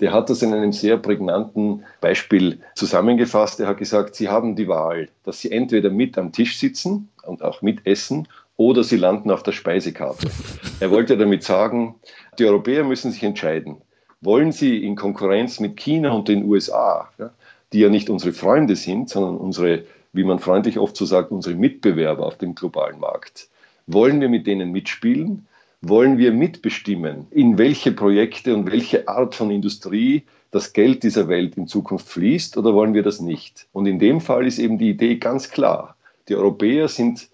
der 0.00 0.12
hat 0.12 0.30
das 0.30 0.42
in 0.42 0.52
einem 0.52 0.72
sehr 0.72 0.96
prägnanten 0.96 1.84
Beispiel 2.00 2.60
zusammengefasst. 2.74 3.60
Er 3.60 3.68
hat 3.68 3.76
gesagt, 3.76 4.14
Sie 4.14 4.28
haben 4.28 4.56
die 4.56 4.68
Wahl, 4.68 5.08
dass 5.22 5.40
Sie 5.40 5.52
entweder 5.52 5.90
mit 5.90 6.18
am 6.18 6.32
Tisch 6.32 6.58
sitzen 6.58 7.10
und 7.24 7.42
auch 7.42 7.62
mitessen 7.62 8.26
oder 8.56 8.82
Sie 8.82 8.96
landen 8.96 9.30
auf 9.30 9.42
der 9.42 9.52
Speisekarte. 9.52 10.28
Er 10.80 10.90
wollte 10.90 11.16
damit 11.16 11.44
sagen, 11.44 11.96
die 12.38 12.46
Europäer 12.46 12.84
müssen 12.84 13.12
sich 13.12 13.22
entscheiden. 13.22 13.76
Wollen 14.20 14.52
sie 14.52 14.84
in 14.84 14.96
Konkurrenz 14.96 15.60
mit 15.60 15.76
China 15.76 16.12
und 16.12 16.28
den 16.28 16.44
USA, 16.44 17.08
ja, 17.18 17.30
die 17.72 17.80
ja 17.80 17.88
nicht 17.88 18.10
unsere 18.10 18.32
Freunde 18.32 18.76
sind, 18.76 19.08
sondern 19.08 19.36
unsere, 19.36 19.84
wie 20.12 20.24
man 20.24 20.38
freundlich 20.38 20.78
oft 20.78 20.96
so 20.96 21.04
sagt, 21.04 21.30
unsere 21.30 21.54
Mitbewerber 21.54 22.26
auf 22.26 22.38
dem 22.38 22.54
globalen 22.54 23.00
Markt, 23.00 23.48
wollen 23.86 24.20
wir 24.20 24.28
mit 24.28 24.46
denen 24.46 24.72
mitspielen 24.72 25.46
wollen 25.82 26.16
wir 26.16 26.32
mitbestimmen, 26.32 27.26
in 27.30 27.58
welche 27.58 27.90
Projekte 27.90 28.54
und 28.54 28.70
welche 28.70 29.08
Art 29.08 29.34
von 29.34 29.50
Industrie 29.50 30.22
das 30.52 30.72
Geld 30.72 31.02
dieser 31.02 31.28
Welt 31.28 31.56
in 31.56 31.66
Zukunft 31.66 32.08
fließt 32.08 32.56
oder 32.56 32.72
wollen 32.72 32.94
wir 32.94 33.02
das 33.02 33.20
nicht? 33.20 33.66
Und 33.72 33.86
in 33.86 33.98
dem 33.98 34.20
Fall 34.20 34.46
ist 34.46 34.58
eben 34.58 34.78
die 34.78 34.90
Idee 34.90 35.16
ganz 35.16 35.50
klar. 35.50 35.96
Die 36.28 36.36
Europäer 36.36 36.86
sind 36.86 37.28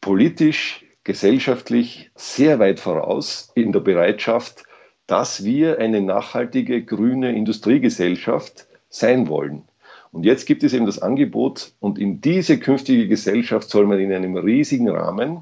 politisch, 0.00 0.86
gesellschaftlich 1.04 2.10
sehr 2.14 2.58
weit 2.58 2.80
voraus 2.80 3.52
in 3.54 3.72
der 3.72 3.80
Bereitschaft, 3.80 4.64
dass 5.06 5.44
wir 5.44 5.78
eine 5.78 6.00
nachhaltige 6.00 6.82
grüne 6.84 7.36
Industriegesellschaft 7.36 8.68
sein 8.88 9.28
wollen. 9.28 9.64
Und 10.12 10.24
jetzt 10.24 10.46
gibt 10.46 10.62
es 10.62 10.74
eben 10.74 10.86
das 10.86 11.00
Angebot, 11.00 11.72
und 11.80 11.98
in 11.98 12.20
diese 12.20 12.58
künftige 12.58 13.08
Gesellschaft 13.08 13.68
soll 13.70 13.86
man 13.86 13.98
in 13.98 14.12
einem 14.12 14.36
riesigen 14.36 14.88
Rahmen 14.90 15.38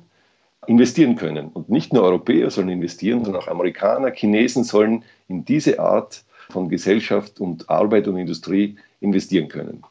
investieren 0.67 1.17
können. 1.17 1.49
Und 1.49 1.69
nicht 1.69 1.93
nur 1.93 2.05
Europäer 2.05 2.51
sollen 2.51 2.69
investieren, 2.69 3.25
sondern 3.25 3.43
auch 3.43 3.49
Amerikaner, 3.49 4.13
Chinesen 4.13 4.63
sollen 4.63 5.05
in 5.29 5.45
diese 5.45 5.81
Art 5.81 6.23
von 6.51 6.69
Gesellschaft 6.69 7.41
und 7.41 7.69
Arbeit 7.69 8.07
und 8.09 8.17
Industrie 8.17 8.77
investieren 9.01 9.49
können. 9.49 9.83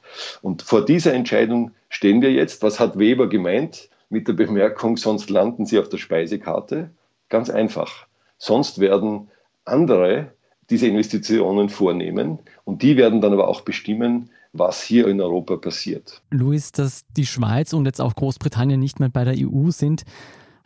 Und 0.41 0.61
vor 0.61 0.85
dieser 0.85 1.13
Entscheidung 1.13 1.71
stehen 1.89 2.21
wir 2.21 2.31
jetzt. 2.31 2.63
Was 2.63 2.79
hat 2.79 2.97
Weber 2.99 3.27
gemeint 3.27 3.89
mit 4.09 4.27
der 4.27 4.33
Bemerkung, 4.33 4.97
sonst 4.97 5.29
landen 5.29 5.65
sie 5.65 5.79
auf 5.79 5.89
der 5.89 5.97
Speisekarte? 5.97 6.89
Ganz 7.29 7.49
einfach. 7.49 8.07
Sonst 8.37 8.79
werden 8.79 9.29
andere 9.65 10.31
diese 10.69 10.87
Investitionen 10.87 11.69
vornehmen 11.69 12.39
und 12.63 12.81
die 12.81 12.97
werden 12.97 13.21
dann 13.21 13.33
aber 13.33 13.47
auch 13.47 13.61
bestimmen, 13.61 14.29
was 14.53 14.81
hier 14.81 15.07
in 15.07 15.21
Europa 15.21 15.57
passiert. 15.57 16.21
Luis, 16.31 16.71
dass 16.71 17.05
die 17.15 17.25
Schweiz 17.25 17.73
und 17.73 17.85
jetzt 17.85 18.01
auch 18.01 18.15
Großbritannien 18.15 18.79
nicht 18.79 18.99
mehr 18.99 19.09
bei 19.09 19.23
der 19.23 19.35
EU 19.37 19.69
sind, 19.69 20.03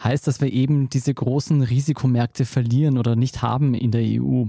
heißt, 0.01 0.27
dass 0.27 0.41
wir 0.41 0.51
eben 0.51 0.89
diese 0.89 1.13
großen 1.13 1.61
Risikomärkte 1.61 2.45
verlieren 2.45 2.97
oder 2.97 3.15
nicht 3.15 3.41
haben 3.41 3.73
in 3.73 3.91
der 3.91 4.03
EU. 4.03 4.45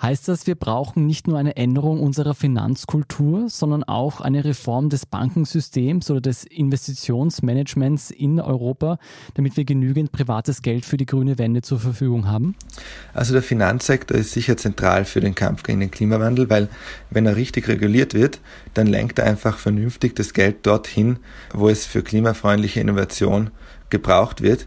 Heißt 0.00 0.28
das, 0.28 0.46
wir 0.46 0.56
brauchen 0.56 1.06
nicht 1.06 1.26
nur 1.26 1.38
eine 1.38 1.56
Änderung 1.56 2.00
unserer 2.00 2.34
Finanzkultur, 2.34 3.48
sondern 3.48 3.82
auch 3.82 4.20
eine 4.20 4.44
Reform 4.44 4.90
des 4.90 5.06
Bankensystems 5.06 6.10
oder 6.10 6.20
des 6.20 6.44
Investitionsmanagements 6.44 8.10
in 8.10 8.38
Europa, 8.38 8.98
damit 9.34 9.56
wir 9.56 9.64
genügend 9.64 10.12
privates 10.12 10.60
Geld 10.60 10.84
für 10.84 10.98
die 10.98 11.06
grüne 11.06 11.38
Wende 11.38 11.62
zur 11.62 11.80
Verfügung 11.80 12.28
haben? 12.28 12.54
Also 13.14 13.32
der 13.32 13.42
Finanzsektor 13.42 14.18
ist 14.18 14.32
sicher 14.32 14.58
zentral 14.58 15.06
für 15.06 15.20
den 15.20 15.34
Kampf 15.34 15.62
gegen 15.62 15.80
den 15.80 15.90
Klimawandel, 15.90 16.50
weil 16.50 16.68
wenn 17.08 17.24
er 17.24 17.36
richtig 17.36 17.66
reguliert 17.68 18.12
wird, 18.12 18.40
dann 18.74 18.86
lenkt 18.86 19.18
er 19.18 19.24
einfach 19.24 19.56
vernünftig 19.56 20.14
das 20.14 20.34
Geld 20.34 20.66
dorthin, 20.66 21.20
wo 21.54 21.70
es 21.70 21.86
für 21.86 22.02
klimafreundliche 22.02 22.80
Innovation 22.80 23.50
gebraucht 23.88 24.42
wird. 24.42 24.66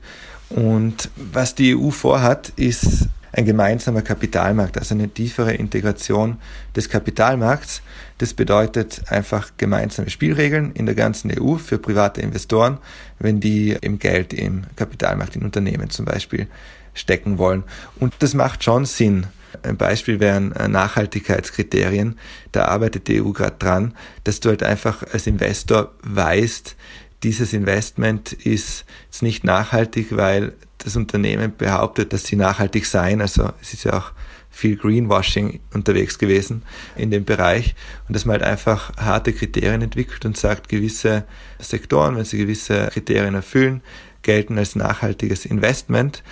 Und 0.49 1.11
was 1.15 1.53
die 1.53 1.75
EU 1.75 1.91
vorhat, 1.91 2.49
ist 2.55 3.09
ein 3.31 3.45
gemeinsamer 3.45 4.01
Kapitalmarkt, 4.01 4.77
also 4.77 4.95
eine 4.95 5.09
tiefere 5.09 5.53
Integration 5.53 6.37
des 6.75 6.89
Kapitalmarkts. 6.89 7.81
Das 8.17 8.33
bedeutet 8.33 9.03
einfach 9.09 9.51
gemeinsame 9.57 10.09
Spielregeln 10.09 10.71
in 10.73 10.85
der 10.85 10.95
ganzen 10.95 11.31
EU 11.37 11.55
für 11.55 11.77
private 11.77 12.21
Investoren, 12.21 12.79
wenn 13.19 13.39
die 13.39 13.77
im 13.81 13.99
Geld 13.99 14.33
im 14.33 14.63
Kapitalmarkt 14.75 15.35
in 15.35 15.43
Unternehmen 15.43 15.89
zum 15.89 16.05
Beispiel 16.05 16.47
stecken 16.93 17.37
wollen. 17.37 17.63
Und 17.99 18.13
das 18.19 18.33
macht 18.33 18.63
schon 18.63 18.85
Sinn. 18.85 19.27
Ein 19.63 19.77
Beispiel 19.77 20.19
wären 20.19 20.51
äh, 20.53 20.67
Nachhaltigkeitskriterien. 20.67 22.17
Da 22.51 22.65
arbeitet 22.65 23.07
die 23.07 23.21
EU 23.21 23.31
gerade 23.31 23.55
dran, 23.57 23.93
dass 24.23 24.39
du 24.39 24.49
halt 24.49 24.63
einfach 24.63 25.03
als 25.11 25.27
Investor 25.27 25.91
weißt, 26.03 26.75
dieses 27.23 27.51
Investment 27.51 28.31
ist 28.31 28.85
nicht 29.21 29.43
nachhaltig, 29.43 30.15
weil 30.15 30.53
das 30.79 30.95
Unternehmen 30.95 31.53
behauptet, 31.55 32.13
dass 32.13 32.25
sie 32.25 32.35
nachhaltig 32.35 32.85
seien. 32.85 33.21
Also 33.21 33.51
es 33.61 33.73
ist 33.73 33.83
ja 33.83 33.97
auch 33.97 34.11
viel 34.49 34.75
Greenwashing 34.75 35.59
unterwegs 35.73 36.17
gewesen 36.17 36.63
in 36.95 37.11
dem 37.11 37.23
Bereich 37.23 37.75
und 38.07 38.15
dass 38.15 38.25
man 38.25 38.33
halt 38.33 38.43
einfach 38.43 38.95
harte 38.97 39.31
Kriterien 39.31 39.81
entwickelt 39.81 40.25
und 40.25 40.37
sagt, 40.37 40.69
gewisse 40.69 41.25
Sektoren, 41.59 42.15
wenn 42.15 42.25
sie 42.25 42.37
gewisse 42.37 42.89
Kriterien 42.91 43.35
erfüllen, 43.35 43.81
gelten 44.21 44.57
als 44.57 44.75
nachhaltiges 44.75 45.45
Investment. 45.45 46.23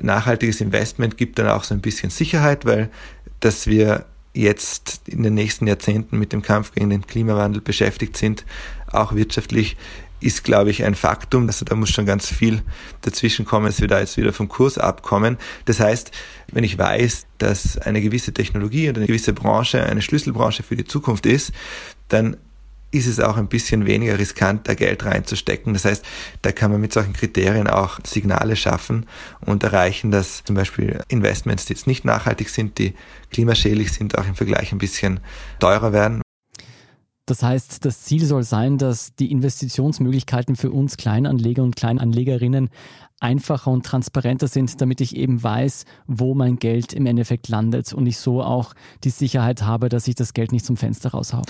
Nachhaltiges 0.00 0.60
Investment 0.60 1.16
gibt 1.16 1.38
dann 1.38 1.48
auch 1.48 1.64
so 1.64 1.74
ein 1.74 1.80
bisschen 1.80 2.10
Sicherheit, 2.10 2.64
weil 2.64 2.90
dass 3.40 3.66
wir 3.66 4.06
jetzt 4.34 5.02
in 5.06 5.22
den 5.22 5.34
nächsten 5.34 5.66
Jahrzehnten 5.66 6.18
mit 6.18 6.32
dem 6.32 6.42
Kampf 6.42 6.72
gegen 6.72 6.90
den 6.90 7.06
Klimawandel 7.06 7.60
beschäftigt 7.62 8.16
sind, 8.16 8.44
auch 8.90 9.14
wirtschaftlich 9.14 9.76
ist, 10.24 10.44
glaube 10.44 10.70
ich, 10.70 10.84
ein 10.84 10.94
Faktum. 10.94 11.46
Also 11.46 11.64
da 11.64 11.74
muss 11.74 11.90
schon 11.90 12.06
ganz 12.06 12.28
viel 12.28 12.62
dazwischen 13.02 13.44
kommen, 13.44 13.66
dass 13.66 13.80
wir 13.80 13.88
da 13.88 14.00
jetzt 14.00 14.16
wieder 14.16 14.32
vom 14.32 14.48
Kurs 14.48 14.78
abkommen. 14.78 15.36
Das 15.66 15.80
heißt, 15.80 16.10
wenn 16.52 16.64
ich 16.64 16.78
weiß, 16.78 17.26
dass 17.38 17.78
eine 17.78 18.00
gewisse 18.00 18.32
Technologie 18.32 18.88
oder 18.88 18.98
eine 18.98 19.06
gewisse 19.06 19.32
Branche 19.32 19.84
eine 19.84 20.02
Schlüsselbranche 20.02 20.62
für 20.62 20.76
die 20.76 20.84
Zukunft 20.84 21.26
ist, 21.26 21.52
dann 22.08 22.36
ist 22.94 23.06
es 23.06 23.18
auch 23.18 23.36
ein 23.36 23.48
bisschen 23.48 23.86
weniger 23.86 24.18
riskant, 24.18 24.68
da 24.68 24.74
Geld 24.74 25.04
reinzustecken. 25.04 25.72
Das 25.72 25.84
heißt, 25.84 26.04
da 26.42 26.52
kann 26.52 26.70
man 26.70 26.80
mit 26.80 26.92
solchen 26.92 27.12
Kriterien 27.12 27.66
auch 27.66 27.98
Signale 28.04 28.54
schaffen 28.54 29.06
und 29.40 29.64
erreichen, 29.64 30.12
dass 30.12 30.44
zum 30.44 30.54
Beispiel 30.54 31.00
Investments, 31.08 31.66
die 31.66 31.72
jetzt 31.72 31.88
nicht 31.88 32.04
nachhaltig 32.04 32.48
sind, 32.48 32.78
die 32.78 32.94
klimaschädlich 33.32 33.92
sind, 33.92 34.16
auch 34.16 34.26
im 34.26 34.36
Vergleich 34.36 34.70
ein 34.70 34.78
bisschen 34.78 35.18
teurer 35.58 35.92
werden, 35.92 36.23
das 37.26 37.42
heißt, 37.42 37.84
das 37.84 38.02
Ziel 38.02 38.24
soll 38.24 38.42
sein, 38.42 38.76
dass 38.76 39.14
die 39.14 39.30
Investitionsmöglichkeiten 39.32 40.56
für 40.56 40.70
uns 40.70 40.96
Kleinanleger 40.96 41.62
und 41.62 41.76
Kleinanlegerinnen 41.76 42.68
einfacher 43.20 43.70
und 43.70 43.86
transparenter 43.86 44.48
sind, 44.48 44.80
damit 44.80 45.00
ich 45.00 45.16
eben 45.16 45.42
weiß, 45.42 45.86
wo 46.06 46.34
mein 46.34 46.56
Geld 46.56 46.92
im 46.92 47.06
Endeffekt 47.06 47.48
landet 47.48 47.94
und 47.94 48.06
ich 48.06 48.18
so 48.18 48.42
auch 48.42 48.74
die 49.04 49.10
Sicherheit 49.10 49.62
habe, 49.62 49.88
dass 49.88 50.06
ich 50.06 50.14
das 50.14 50.34
Geld 50.34 50.52
nicht 50.52 50.66
zum 50.66 50.76
Fenster 50.76 51.10
raushaue. 51.10 51.44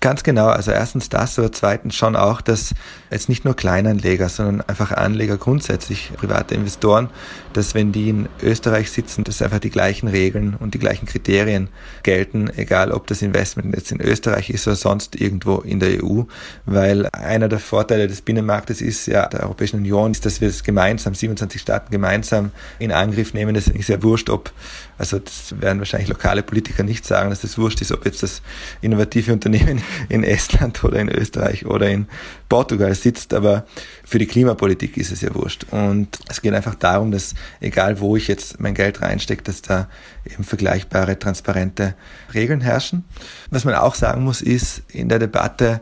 Ganz 0.00 0.22
genau. 0.22 0.48
Also 0.48 0.72
erstens 0.72 1.08
das, 1.08 1.38
aber 1.38 1.50
zweitens 1.52 1.94
schon 1.94 2.16
auch, 2.16 2.40
dass 2.40 2.74
jetzt 3.10 3.28
nicht 3.28 3.44
nur 3.44 3.56
Kleinanleger, 3.56 4.28
sondern 4.28 4.60
einfach 4.62 4.92
Anleger 4.92 5.36
grundsätzlich, 5.38 6.12
private 6.16 6.54
Investoren, 6.54 7.08
dass 7.54 7.74
wenn 7.74 7.92
die 7.92 8.10
in 8.10 8.28
Österreich 8.42 8.90
sitzen, 8.90 9.24
dass 9.24 9.40
einfach 9.40 9.58
die 9.58 9.70
gleichen 9.70 10.08
Regeln 10.08 10.54
und 10.54 10.74
die 10.74 10.78
gleichen 10.78 11.06
Kriterien 11.06 11.68
gelten, 12.02 12.50
egal 12.56 12.92
ob 12.92 13.06
das 13.06 13.22
Investment 13.22 13.74
jetzt 13.74 13.90
in 13.90 14.00
Österreich 14.00 14.50
ist 14.50 14.66
oder 14.66 14.76
sonst 14.76 15.18
irgendwo 15.18 15.58
in 15.58 15.80
der 15.80 16.04
EU, 16.04 16.22
weil 16.66 17.08
einer 17.12 17.48
der 17.48 17.58
Vorteile 17.58 18.06
des 18.06 18.20
Binnenmarktes 18.20 18.82
ist 18.82 19.06
ja 19.06 19.26
der 19.26 19.44
Europäischen 19.44 19.76
Union, 19.76 20.12
ist, 20.12 20.26
dass 20.26 20.40
wir 20.40 20.48
es 20.48 20.62
gemeinsam, 20.62 21.14
27 21.14 21.60
Staaten 21.60 21.90
gemeinsam 21.90 22.50
in 22.78 22.92
Angriff 22.92 23.32
nehmen. 23.32 23.54
Das 23.54 23.68
ist 23.68 23.88
ja 23.88 24.02
wurscht, 24.02 24.28
ob, 24.28 24.52
also 24.98 25.18
das 25.18 25.60
werden 25.60 25.78
wahrscheinlich 25.78 26.08
lokale 26.08 26.42
Politiker 26.42 26.82
nicht 26.82 27.04
sagen, 27.04 27.30
dass 27.30 27.42
das 27.42 27.58
wurscht 27.58 27.80
ist, 27.82 27.92
ob 27.92 28.04
jetzt 28.06 28.22
das 28.22 28.42
innovative 28.80 29.32
Unternehmen 29.32 29.82
in 30.08 30.24
Estland 30.24 30.82
oder 30.84 30.98
in 30.98 31.08
Österreich 31.08 31.66
oder 31.66 31.88
in 31.88 32.06
Portugal 32.48 32.94
sitzt, 32.94 33.34
aber 33.34 33.66
für 34.04 34.18
die 34.18 34.26
Klimapolitik 34.26 34.96
ist 34.96 35.12
es 35.12 35.20
ja 35.20 35.34
wurscht. 35.34 35.66
Und 35.70 36.18
es 36.28 36.40
geht 36.40 36.54
einfach 36.54 36.74
darum, 36.74 37.10
dass 37.10 37.34
egal 37.60 38.00
wo 38.00 38.16
ich 38.16 38.28
jetzt 38.28 38.60
mein 38.60 38.74
Geld 38.74 39.02
reinstecke, 39.02 39.42
dass 39.42 39.62
da 39.62 39.88
eben 40.24 40.44
vergleichbare, 40.44 41.18
transparente 41.18 41.94
Regeln 42.32 42.60
herrschen. 42.60 43.04
Was 43.50 43.64
man 43.64 43.74
auch 43.74 43.94
sagen 43.94 44.24
muss, 44.24 44.40
ist 44.40 44.82
in 44.88 45.08
der 45.08 45.18
Debatte, 45.18 45.80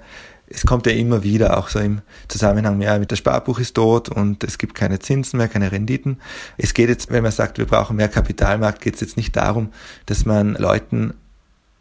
es 0.55 0.65
kommt 0.65 0.87
ja 0.87 0.93
immer 0.93 1.23
wieder 1.25 1.59
auch 1.59 1.69
so 1.69 1.81
im 1.81 2.01
Zusammenhang, 2.29 2.81
ja, 2.81 2.99
mit 2.99 3.11
der 3.11 3.17
Sparbuch 3.17 3.59
ist 3.59 3.75
tot 3.75 4.09
und 4.09 4.45
es 4.45 4.57
gibt 4.59 4.75
keine 4.75 5.01
Zinsen 5.01 5.39
mehr, 5.39 5.49
keine 5.49 5.73
Renditen. 5.73 6.21
Es 6.57 6.75
geht 6.75 6.89
jetzt, 6.89 7.11
wenn 7.11 7.25
man 7.25 7.33
sagt, 7.33 7.59
wir 7.59 7.67
brauchen 7.67 7.97
mehr 7.97 8.09
Kapitalmarkt, 8.09 8.81
geht 8.81 8.95
es 8.95 9.01
jetzt 9.01 9.17
nicht 9.17 9.35
darum, 9.35 9.73
dass 10.07 10.25
man 10.25 10.55
Leuten 10.55 11.15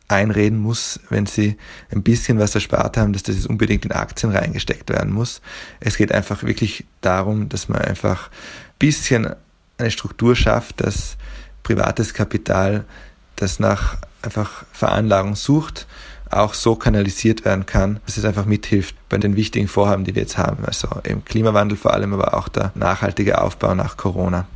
einreden 0.08 0.60
muss, 0.60 1.00
wenn 1.10 1.26
sie 1.26 1.58
ein 1.92 2.04
bisschen 2.04 2.40
was 2.40 2.56
erspart 2.56 2.98
haben, 2.98 3.14
dass 3.14 3.24
das 3.24 3.46
unbedingt 3.46 3.86
in 3.86 3.92
Aktien 3.92 4.32
reingesteckt 4.32 4.90
werden 4.90 5.14
muss. 5.14 5.42
Es 5.80 5.98
geht 5.98 6.12
einfach 6.12 6.44
wirklich 6.44 6.86
darum, 7.02 7.50
dass 7.50 7.70
man 7.70 7.82
einfach 7.82 8.28
ein 8.30 8.80
bisschen 8.80 9.36
eine 9.78 9.92
Struktur 9.92 10.36
schafft, 10.36 10.82
dass 10.82 11.18
privates 11.62 12.14
Kapital, 12.14 12.86
das 13.36 13.60
nach 13.60 13.98
einfach 14.22 14.66
Veranlagung 14.72 15.36
sucht, 15.36 15.88
auch 16.40 16.54
so 16.54 16.76
kanalisiert 16.76 17.46
werden 17.46 17.66
kann, 17.66 18.00
dass 18.06 18.18
es 18.18 18.26
einfach 18.26 18.46
mithilft 18.46 18.96
bei 19.10 19.18
den 19.18 19.36
wichtigen 19.36 19.68
Vorhaben, 19.68 20.04
die 20.04 20.16
wir 20.16 20.24
jetzt 20.24 20.38
haben. 20.38 20.66
Also 20.66 20.88
im 21.04 21.24
Klimawandel 21.26 21.78
vor 21.78 21.94
allem, 21.94 22.14
aber 22.14 22.34
auch 22.36 22.48
der 22.48 22.72
nachhaltige 22.76 23.42
Aufbau 23.42 23.76
nach 23.76 23.98
Corona. 23.98 24.48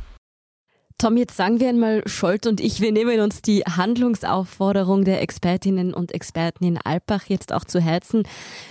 Tom, 1.00 1.16
jetzt 1.16 1.36
sagen 1.36 1.60
wir 1.60 1.68
einmal, 1.68 2.02
Scholt 2.06 2.48
und 2.48 2.60
ich, 2.60 2.80
wir 2.80 2.90
nehmen 2.90 3.20
uns 3.20 3.40
die 3.40 3.60
Handlungsaufforderung 3.60 5.04
der 5.04 5.22
Expertinnen 5.22 5.94
und 5.94 6.12
Experten 6.12 6.64
in 6.64 6.76
Alpbach 6.76 7.26
jetzt 7.28 7.52
auch 7.52 7.64
zu 7.64 7.78
Herzen. 7.80 8.24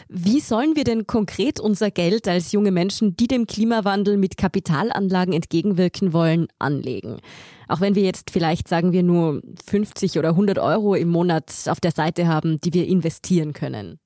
Wie 0.09 0.41
sollen 0.41 0.75
wir 0.75 0.83
denn 0.83 1.07
konkret 1.07 1.61
unser 1.61 1.89
Geld 1.89 2.27
als 2.27 2.51
junge 2.51 2.71
Menschen, 2.71 3.15
die 3.15 3.27
dem 3.27 3.47
Klimawandel 3.47 4.17
mit 4.17 4.35
Kapitalanlagen 4.35 5.33
entgegenwirken 5.33 6.11
wollen, 6.11 6.47
anlegen? 6.59 7.21
Auch 7.67 7.81
wenn 7.81 7.95
wir 7.95 8.03
jetzt 8.03 8.31
vielleicht, 8.31 8.67
sagen 8.67 8.91
wir, 8.91 9.03
nur 9.03 9.41
50 9.65 10.17
oder 10.17 10.29
100 10.29 10.59
Euro 10.59 10.95
im 10.95 11.09
Monat 11.09 11.51
auf 11.67 11.79
der 11.79 11.91
Seite 11.91 12.27
haben, 12.27 12.59
die 12.61 12.73
wir 12.73 12.87
investieren 12.87 13.53
können. 13.53 13.99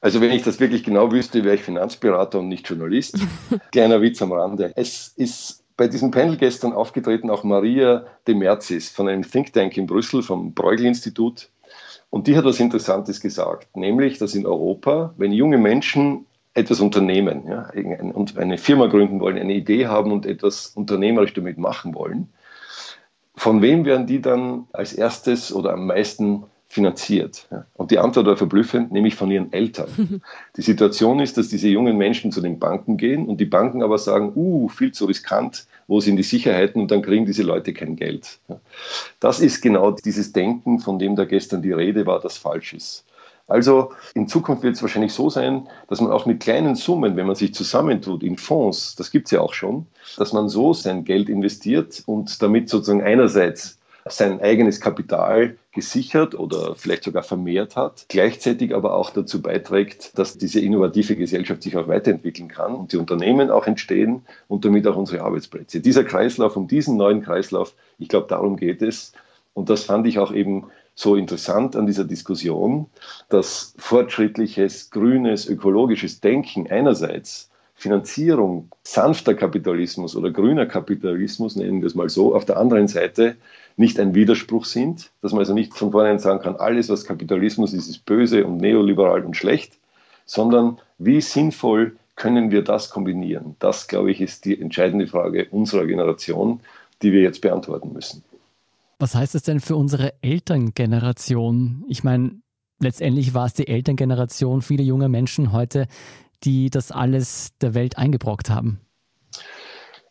Also 0.00 0.20
wenn 0.20 0.32
ich 0.32 0.42
das 0.42 0.60
wirklich 0.60 0.84
genau 0.84 1.10
wüsste, 1.12 1.44
wäre 1.44 1.54
ich 1.54 1.62
Finanzberater 1.62 2.40
und 2.40 2.48
nicht 2.48 2.68
Journalist. 2.68 3.18
Kleiner 3.72 4.02
Witz 4.02 4.20
am 4.20 4.32
Rande. 4.32 4.72
Es 4.76 5.08
ist 5.16 5.64
bei 5.76 5.88
diesem 5.88 6.10
Panel 6.10 6.36
gestern 6.36 6.72
aufgetreten 6.72 7.30
auch 7.30 7.42
Maria 7.42 8.04
de 8.26 8.34
Merzis 8.34 8.90
von 8.90 9.08
einem 9.08 9.22
Think 9.22 9.52
Tank 9.52 9.76
in 9.76 9.86
Brüssel, 9.86 10.22
vom 10.22 10.52
Bruegel-Institut. 10.52 11.48
Und 12.10 12.26
die 12.26 12.36
hat 12.36 12.44
was 12.44 12.60
Interessantes 12.60 13.20
gesagt, 13.20 13.76
nämlich, 13.76 14.18
dass 14.18 14.34
in 14.34 14.46
Europa, 14.46 15.14
wenn 15.16 15.32
junge 15.32 15.58
Menschen 15.58 16.26
etwas 16.54 16.80
unternehmen 16.80 17.48
ja, 17.48 17.70
und 18.14 18.38
eine 18.38 18.58
Firma 18.58 18.86
gründen 18.86 19.20
wollen, 19.20 19.38
eine 19.38 19.54
Idee 19.54 19.88
haben 19.88 20.12
und 20.12 20.24
etwas 20.24 20.68
unternehmerisch 20.68 21.34
damit 21.34 21.58
machen 21.58 21.94
wollen, 21.94 22.32
von 23.36 23.60
wem 23.60 23.84
werden 23.84 24.06
die 24.06 24.20
dann 24.20 24.68
als 24.72 24.92
erstes 24.92 25.52
oder 25.52 25.72
am 25.72 25.86
meisten 25.86 26.44
finanziert? 26.68 27.48
Und 27.74 27.90
die 27.90 27.98
Antwort 27.98 28.26
war 28.26 28.36
verblüffend, 28.36 28.92
nämlich 28.92 29.16
von 29.16 29.30
ihren 29.30 29.52
Eltern. 29.52 30.22
Die 30.56 30.62
Situation 30.62 31.20
ist, 31.20 31.36
dass 31.36 31.48
diese 31.48 31.68
jungen 31.68 31.96
Menschen 31.96 32.32
zu 32.32 32.40
den 32.40 32.58
Banken 32.58 32.96
gehen 32.96 33.26
und 33.26 33.40
die 33.40 33.44
Banken 33.44 33.82
aber 33.82 33.98
sagen, 33.98 34.32
uh, 34.34 34.68
viel 34.68 34.92
zu 34.92 35.04
riskant, 35.06 35.66
wo 35.86 36.00
sind 36.00 36.16
die 36.16 36.22
Sicherheiten 36.22 36.80
und 36.80 36.90
dann 36.90 37.02
kriegen 37.02 37.26
diese 37.26 37.42
Leute 37.42 37.74
kein 37.74 37.96
Geld. 37.96 38.40
Das 39.20 39.40
ist 39.40 39.60
genau 39.60 39.90
dieses 39.90 40.32
Denken, 40.32 40.80
von 40.80 40.98
dem 40.98 41.14
da 41.14 41.24
gestern 41.24 41.62
die 41.62 41.72
Rede 41.72 42.06
war, 42.06 42.20
das 42.20 42.38
falsch 42.38 42.74
ist. 42.74 43.04
Also 43.46 43.92
in 44.14 44.26
Zukunft 44.26 44.62
wird 44.62 44.76
es 44.76 44.82
wahrscheinlich 44.82 45.12
so 45.12 45.28
sein, 45.28 45.68
dass 45.88 46.00
man 46.00 46.10
auch 46.10 46.24
mit 46.24 46.40
kleinen 46.40 46.76
Summen, 46.76 47.16
wenn 47.16 47.26
man 47.26 47.36
sich 47.36 47.52
zusammentut 47.52 48.22
in 48.22 48.38
Fonds, 48.38 48.96
das 48.96 49.10
gibt 49.10 49.26
es 49.26 49.32
ja 49.32 49.40
auch 49.40 49.52
schon, 49.52 49.86
dass 50.16 50.32
man 50.32 50.48
so 50.48 50.72
sein 50.72 51.04
Geld 51.04 51.28
investiert 51.28 52.02
und 52.06 52.40
damit 52.42 52.70
sozusagen 52.70 53.02
einerseits 53.02 53.78
sein 54.06 54.40
eigenes 54.40 54.80
Kapital 54.80 55.56
gesichert 55.72 56.34
oder 56.34 56.74
vielleicht 56.76 57.04
sogar 57.04 57.22
vermehrt 57.22 57.74
hat, 57.74 58.04
gleichzeitig 58.08 58.74
aber 58.74 58.94
auch 58.94 59.10
dazu 59.10 59.40
beiträgt, 59.40 60.18
dass 60.18 60.36
diese 60.36 60.60
innovative 60.60 61.16
Gesellschaft 61.16 61.62
sich 61.62 61.76
auch 61.76 61.88
weiterentwickeln 61.88 62.48
kann 62.48 62.74
und 62.74 62.92
die 62.92 62.98
Unternehmen 62.98 63.50
auch 63.50 63.66
entstehen 63.66 64.22
und 64.46 64.64
damit 64.64 64.86
auch 64.86 64.96
unsere 64.96 65.22
Arbeitsplätze. 65.22 65.80
Dieser 65.80 66.04
Kreislauf, 66.04 66.56
um 66.56 66.68
diesen 66.68 66.96
neuen 66.96 67.22
Kreislauf, 67.22 67.74
ich 67.98 68.08
glaube, 68.08 68.26
darum 68.28 68.56
geht 68.56 68.82
es. 68.82 69.12
Und 69.54 69.70
das 69.70 69.84
fand 69.84 70.06
ich 70.06 70.18
auch 70.18 70.32
eben 70.32 70.66
so 70.94 71.16
interessant 71.16 71.76
an 71.76 71.86
dieser 71.86 72.04
Diskussion, 72.04 72.86
dass 73.28 73.74
fortschrittliches, 73.78 74.90
grünes, 74.90 75.46
ökologisches 75.48 76.20
Denken 76.20 76.70
einerseits 76.70 77.50
Finanzierung, 77.74 78.70
sanfter 78.84 79.34
Kapitalismus 79.34 80.14
oder 80.14 80.30
grüner 80.30 80.66
Kapitalismus, 80.66 81.56
nennen 81.56 81.80
wir 81.80 81.88
es 81.88 81.96
mal 81.96 82.08
so, 82.08 82.34
auf 82.34 82.44
der 82.44 82.56
anderen 82.56 82.86
Seite 82.86 83.36
nicht 83.76 83.98
ein 83.98 84.14
Widerspruch 84.14 84.64
sind, 84.64 85.10
dass 85.20 85.32
man 85.32 85.40
also 85.40 85.54
nicht 85.54 85.74
von 85.74 85.90
vornherein 85.90 86.20
sagen 86.20 86.40
kann, 86.40 86.56
alles, 86.56 86.88
was 86.88 87.04
Kapitalismus 87.04 87.72
ist, 87.72 87.88
ist 87.88 88.06
böse 88.06 88.46
und 88.46 88.58
neoliberal 88.58 89.24
und 89.24 89.36
schlecht, 89.36 89.76
sondern 90.24 90.78
wie 90.98 91.20
sinnvoll 91.20 91.96
können 92.14 92.52
wir 92.52 92.62
das 92.62 92.90
kombinieren? 92.90 93.56
Das, 93.58 93.88
glaube 93.88 94.12
ich, 94.12 94.20
ist 94.20 94.44
die 94.44 94.60
entscheidende 94.60 95.08
Frage 95.08 95.48
unserer 95.50 95.86
Generation, 95.86 96.60
die 97.02 97.12
wir 97.12 97.22
jetzt 97.22 97.40
beantworten 97.40 97.92
müssen. 97.92 98.22
Was 98.98 99.14
heißt 99.14 99.34
das 99.34 99.42
denn 99.42 99.60
für 99.60 99.76
unsere 99.76 100.14
Elterngeneration? 100.22 101.84
Ich 101.88 102.04
meine, 102.04 102.40
letztendlich 102.80 103.34
war 103.34 103.46
es 103.46 103.54
die 103.54 103.66
Elterngeneration 103.66 104.62
vieler 104.62 104.84
junger 104.84 105.08
Menschen 105.08 105.52
heute, 105.52 105.86
die 106.44 106.70
das 106.70 106.92
alles 106.92 107.56
der 107.60 107.74
Welt 107.74 107.98
eingebrockt 107.98 108.50
haben. 108.50 108.80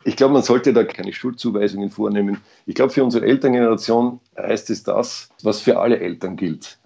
Ich 0.05 0.17
glaube, 0.17 0.33
man 0.33 0.43
sollte 0.43 0.73
da 0.73 0.83
keine 0.83 1.13
Schuldzuweisungen 1.13 1.89
vornehmen. 1.89 2.41
Ich 2.65 2.75
glaube, 2.75 2.91
für 2.91 3.05
unsere 3.05 3.25
Elterngeneration 3.25 4.19
heißt 4.37 4.69
es 4.69 4.83
das, 4.83 5.29
was 5.43 5.61
für 5.61 5.79
alle 5.79 5.99
Eltern 5.99 6.35
gilt. 6.35 6.79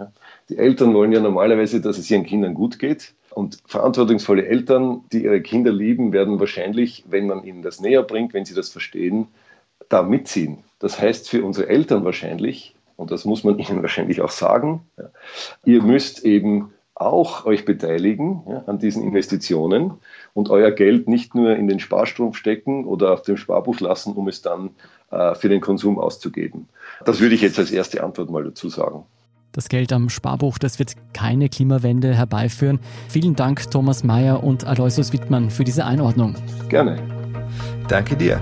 Die 0.50 0.58
Eltern 0.58 0.94
wollen 0.94 1.12
ja 1.12 1.20
normalerweise, 1.20 1.82
dass 1.82 1.98
es 1.98 2.12
ihren 2.12 2.26
Kindern 2.26 2.54
gut 2.54 2.78
geht. 2.78 3.16
Und 3.32 3.60
verantwortungsvolle 3.66 4.46
Eltern, 4.46 5.04
die 5.12 5.24
ihre 5.24 5.42
Kinder 5.42 5.72
lieben, 5.72 6.12
werden 6.12 6.40
wahrscheinlich, 6.40 7.06
wenn 7.08 7.28
man 7.28 7.44
ihnen 7.44 7.62
das 7.64 7.82
näher 7.82 8.04
bringt, 8.04 8.34
wenn 8.34 8.46
sie 8.46 8.56
das 8.56 8.70
verstehen, 8.70 9.28
da 9.90 10.04
mitziehen. 10.04 10.64
Das 10.80 11.00
heißt 11.00 11.30
für 11.30 11.44
unsere 11.44 11.70
Eltern 11.70 12.06
wahrscheinlich, 12.06 12.76
und 12.96 13.12
das 13.12 13.26
muss 13.26 13.44
man 13.44 13.60
ihnen 13.60 13.82
wahrscheinlich 13.82 14.22
auch 14.22 14.32
sagen, 14.32 14.82
ihr 15.66 15.82
müsst 15.82 16.26
eben 16.26 16.74
auch 17.00 17.46
euch 17.46 17.64
beteiligen 17.64 18.42
ja, 18.48 18.64
an 18.66 18.80
diesen 18.80 19.04
Investitionen 19.04 19.94
und 20.34 20.50
euer 20.50 20.72
Geld 20.72 21.08
nicht 21.08 21.36
nur 21.36 21.56
in 21.56 21.68
den 21.68 21.80
Sparstrumpf 21.80 22.36
stecken 22.36 22.86
oder 22.86 23.14
auf 23.14 23.22
dem 23.22 23.38
Sparbuch 23.38 23.80
lassen, 23.80 24.14
um 24.14 24.28
es 24.28 24.42
dann 24.42 24.72
äh, 25.12 25.36
für 25.36 25.48
den 25.48 25.62
Konsum 25.62 26.00
auszugeben. 26.00 26.68
Das 27.06 27.20
würde 27.20 27.36
ich 27.36 27.42
jetzt 27.42 27.60
als 27.60 27.72
erste 27.72 28.04
Antwort 28.04 28.32
mal 28.32 28.44
dazu 28.44 28.70
sagen. 28.70 29.06
Das 29.52 29.70
Geld 29.70 29.94
am 29.94 30.10
Sparbuch, 30.10 30.58
das 30.58 30.78
wird 30.80 30.94
keine 31.14 31.50
Klimawende 31.50 32.14
herbeiführen. 32.14 32.80
Vielen 33.10 33.36
Dank, 33.36 33.70
Thomas 33.72 34.04
Mayer 34.04 34.44
und 34.44 34.66
Aloysius 34.66 35.14
Wittmann, 35.14 35.50
für 35.50 35.64
diese 35.64 35.86
Einordnung. 35.86 36.36
Gerne. 36.70 37.02
Danke 37.88 38.16
dir. 38.16 38.42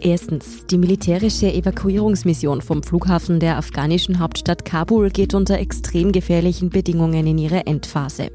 Erstens, 0.00 0.64
die 0.66 0.78
militärische 0.78 1.52
Evakuierungsmission 1.52 2.62
vom 2.62 2.82
Flughafen 2.82 3.40
der 3.40 3.56
afghanischen 3.56 4.20
Hauptstadt 4.20 4.64
Kabul 4.64 5.10
geht 5.10 5.34
unter 5.34 5.58
extrem 5.58 6.12
gefährlichen 6.12 6.70
Bedingungen 6.70 7.26
in 7.26 7.38
ihre 7.38 7.66
Endphase. 7.66 8.30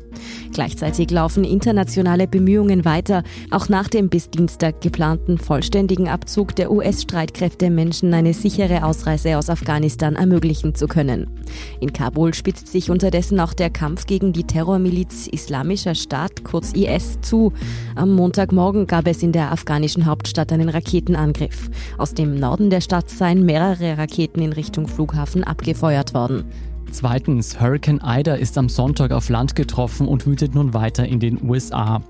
Gleichzeitig 0.54 1.10
laufen 1.10 1.43
internationale 1.43 2.28
Bemühungen 2.28 2.86
weiter, 2.86 3.23
auch 3.49 3.69
nach 3.69 3.88
dem 3.88 4.10
bis 4.10 4.30
Dienstag 4.30 4.82
geplanten 4.82 5.38
vollständigen 5.38 6.08
Abzug 6.08 6.56
der 6.56 6.71
US-Streitkräfte 6.71 7.69
Menschen 7.69 8.13
eine 8.13 8.34
sichere 8.34 8.84
Ausreise 8.84 9.38
aus 9.38 9.49
Afghanistan 9.49 10.15
ermöglichen 10.15 10.76
zu 10.76 10.88
können. 10.88 11.28
In 11.80 11.93
Kabul 11.93 12.34
spitzt 12.34 12.67
sich 12.67 12.89
unterdessen 12.89 13.39
auch 13.39 13.54
der 13.54 13.69
Kampf 13.69 14.06
gegen 14.06 14.34
die 14.34 14.43
Terrormiliz 14.43 15.28
Islamischer 15.28 15.95
Staat, 15.95 16.43
kurz 16.43 16.73
IS, 16.73 17.19
zu. 17.21 17.54
Am 17.95 18.13
Montagmorgen 18.15 18.86
gab 18.86 19.08
es 19.08 19.23
in 19.23 19.32
der 19.32 19.52
afghanischen 19.52 20.06
Hauptstadt 20.06 20.52
einen 20.52 20.69
Raketenangriff. 20.69 21.52
Aus 21.97 22.13
dem 22.13 22.39
Norden 22.39 22.69
der 22.69 22.81
Stadt 22.81 23.09
seien 23.09 23.45
mehrere 23.45 23.97
Raketen 23.97 24.41
in 24.41 24.53
Richtung 24.53 24.87
Flughafen 24.87 25.43
abgefeuert 25.43 26.13
worden. 26.13 26.45
Zweitens, 26.93 27.60
Hurricane 27.60 28.01
Ida 28.06 28.36
ist 28.36 28.56
am 28.56 28.69
Sonntag 28.69 29.12
auf 29.13 29.29
Land 29.29 29.56
getroffen 29.56 30.08
und 30.08 30.27
wütet 30.27 30.53
nun 30.53 30.75
weiter 30.75 31.08
in 31.08 31.19
den 31.19 31.43
USA. 31.43 32.03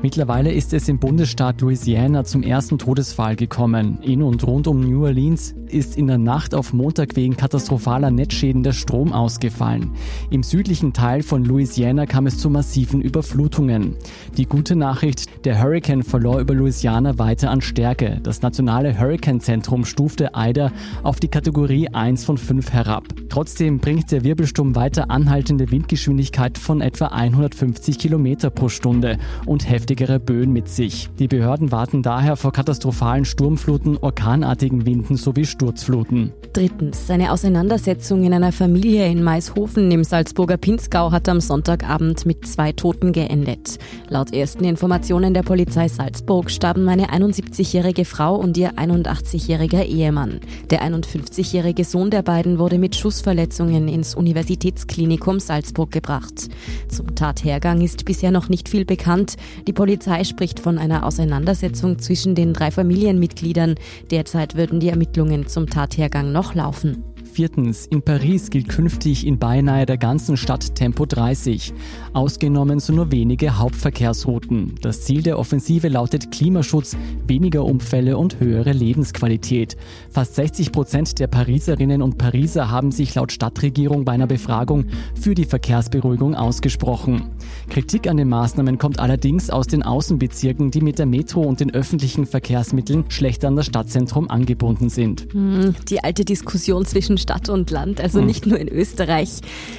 Mittlerweile 0.00 0.52
ist 0.52 0.72
es 0.72 0.88
im 0.88 1.00
Bundesstaat 1.00 1.60
Louisiana 1.60 2.22
zum 2.22 2.44
ersten 2.44 2.78
Todesfall 2.78 3.34
gekommen. 3.34 3.98
In 4.00 4.22
und 4.22 4.46
rund 4.46 4.68
um 4.68 4.80
New 4.80 5.04
Orleans 5.04 5.56
ist 5.66 5.98
in 5.98 6.06
der 6.06 6.18
Nacht 6.18 6.54
auf 6.54 6.72
Montag 6.72 7.16
wegen 7.16 7.36
katastrophaler 7.36 8.12
Netzschäden 8.12 8.62
der 8.62 8.72
Strom 8.72 9.12
ausgefallen. 9.12 9.90
Im 10.30 10.44
südlichen 10.44 10.92
Teil 10.92 11.24
von 11.24 11.44
Louisiana 11.44 12.06
kam 12.06 12.26
es 12.26 12.38
zu 12.38 12.48
massiven 12.48 13.02
Überflutungen. 13.02 13.96
Die 14.36 14.46
gute 14.46 14.76
Nachricht, 14.76 15.44
der 15.44 15.60
Hurricane 15.60 16.04
verlor 16.04 16.38
über 16.38 16.54
Louisiana 16.54 17.18
weiter 17.18 17.50
an 17.50 17.60
Stärke. 17.60 18.20
Das 18.22 18.40
nationale 18.40 18.98
Hurricane-Zentrum 18.98 19.84
stufte 19.84 20.30
Ida 20.34 20.70
auf 21.02 21.18
die 21.18 21.28
Kategorie 21.28 21.88
1 21.88 22.24
von 22.24 22.38
5 22.38 22.72
herab. 22.72 23.04
Trotzdem 23.28 23.78
bringt 23.78 24.10
der 24.12 24.24
Wirbelsturm 24.28 24.76
weiter 24.76 25.10
anhaltende 25.10 25.70
Windgeschwindigkeit 25.70 26.58
von 26.58 26.82
etwa 26.82 27.06
150 27.06 27.98
Kilometer 27.98 28.50
pro 28.50 28.68
Stunde 28.68 29.16
und 29.46 29.66
heftigere 29.66 30.20
Böen 30.20 30.52
mit 30.52 30.68
sich. 30.68 31.08
Die 31.18 31.28
Behörden 31.28 31.72
warten 31.72 32.02
daher 32.02 32.36
vor 32.36 32.52
katastrophalen 32.52 33.24
Sturmfluten, 33.24 33.96
orkanartigen 33.96 34.84
Winden 34.84 35.16
sowie 35.16 35.46
Sturzfluten. 35.46 36.34
Drittens. 36.52 37.10
Eine 37.10 37.32
Auseinandersetzung 37.32 38.22
in 38.24 38.34
einer 38.34 38.52
Familie 38.52 39.06
in 39.06 39.22
Maishofen 39.22 39.90
im 39.90 40.04
Salzburger 40.04 40.58
Pinzgau 40.58 41.10
hat 41.10 41.26
am 41.30 41.40
Sonntagabend 41.40 42.26
mit 42.26 42.46
zwei 42.46 42.72
Toten 42.72 43.12
geendet. 43.12 43.78
Laut 44.10 44.34
ersten 44.34 44.64
Informationen 44.64 45.32
der 45.32 45.42
Polizei 45.42 45.88
Salzburg 45.88 46.50
starben 46.50 46.86
eine 46.90 47.06
71-jährige 47.14 48.04
Frau 48.04 48.36
und 48.36 48.58
ihr 48.58 48.72
81-jähriger 48.72 49.84
Ehemann. 49.84 50.40
Der 50.68 50.82
51-jährige 50.82 51.84
Sohn 51.84 52.10
der 52.10 52.20
beiden 52.20 52.58
wurde 52.58 52.76
mit 52.76 52.94
Schussverletzungen 52.94 53.88
ins 53.88 54.17
Universitätsklinikum 54.18 55.40
Salzburg 55.40 55.90
gebracht. 55.90 56.48
Zum 56.88 57.14
Tathergang 57.14 57.80
ist 57.80 58.04
bisher 58.04 58.30
noch 58.30 58.50
nicht 58.50 58.68
viel 58.68 58.84
bekannt. 58.84 59.36
Die 59.66 59.72
Polizei 59.72 60.24
spricht 60.24 60.60
von 60.60 60.76
einer 60.76 61.06
Auseinandersetzung 61.06 61.98
zwischen 61.98 62.34
den 62.34 62.52
drei 62.52 62.70
Familienmitgliedern. 62.70 63.76
Derzeit 64.10 64.56
würden 64.56 64.80
die 64.80 64.88
Ermittlungen 64.90 65.46
zum 65.46 65.70
Tathergang 65.70 66.32
noch 66.32 66.54
laufen. 66.54 67.04
Viertens, 67.38 67.86
in 67.86 68.02
Paris 68.02 68.50
gilt 68.50 68.68
künftig 68.68 69.24
in 69.24 69.38
beinahe 69.38 69.86
der 69.86 69.96
ganzen 69.96 70.36
Stadt 70.36 70.74
Tempo 70.74 71.06
30. 71.06 71.72
Ausgenommen 72.12 72.80
sind 72.80 72.96
nur 72.96 73.12
wenige 73.12 73.58
Hauptverkehrsrouten. 73.58 74.74
Das 74.82 75.02
Ziel 75.02 75.22
der 75.22 75.38
Offensive 75.38 75.86
lautet 75.86 76.32
Klimaschutz, 76.32 76.96
weniger 77.28 77.64
Unfälle 77.64 78.18
und 78.18 78.40
höhere 78.40 78.72
Lebensqualität. 78.72 79.76
Fast 80.10 80.34
60 80.34 80.72
Prozent 80.72 81.20
der 81.20 81.28
Pariserinnen 81.28 82.02
und 82.02 82.18
Pariser 82.18 82.72
haben 82.72 82.90
sich 82.90 83.14
laut 83.14 83.30
Stadtregierung 83.30 84.04
bei 84.04 84.10
einer 84.10 84.26
Befragung 84.26 84.86
für 85.14 85.36
die 85.36 85.44
Verkehrsberuhigung 85.44 86.34
ausgesprochen. 86.34 87.30
Kritik 87.70 88.08
an 88.08 88.16
den 88.16 88.30
Maßnahmen 88.30 88.78
kommt 88.78 88.98
allerdings 88.98 89.48
aus 89.48 89.68
den 89.68 89.84
Außenbezirken, 89.84 90.72
die 90.72 90.80
mit 90.80 90.98
der 90.98 91.06
Metro 91.06 91.42
und 91.42 91.60
den 91.60 91.72
öffentlichen 91.72 92.26
Verkehrsmitteln 92.26 93.04
schlechter 93.10 93.46
an 93.46 93.54
das 93.54 93.66
Stadtzentrum 93.66 94.28
angebunden 94.28 94.88
sind. 94.88 95.28
Hm, 95.32 95.76
die 95.88 96.02
alte 96.02 96.24
Diskussion 96.24 96.84
zwischen 96.84 97.16
Stadt 97.28 97.50
und 97.50 97.70
Land, 97.70 98.00
also 98.00 98.22
nicht 98.22 98.46
nur 98.46 98.58
in 98.58 98.68
Österreich. 98.68 99.28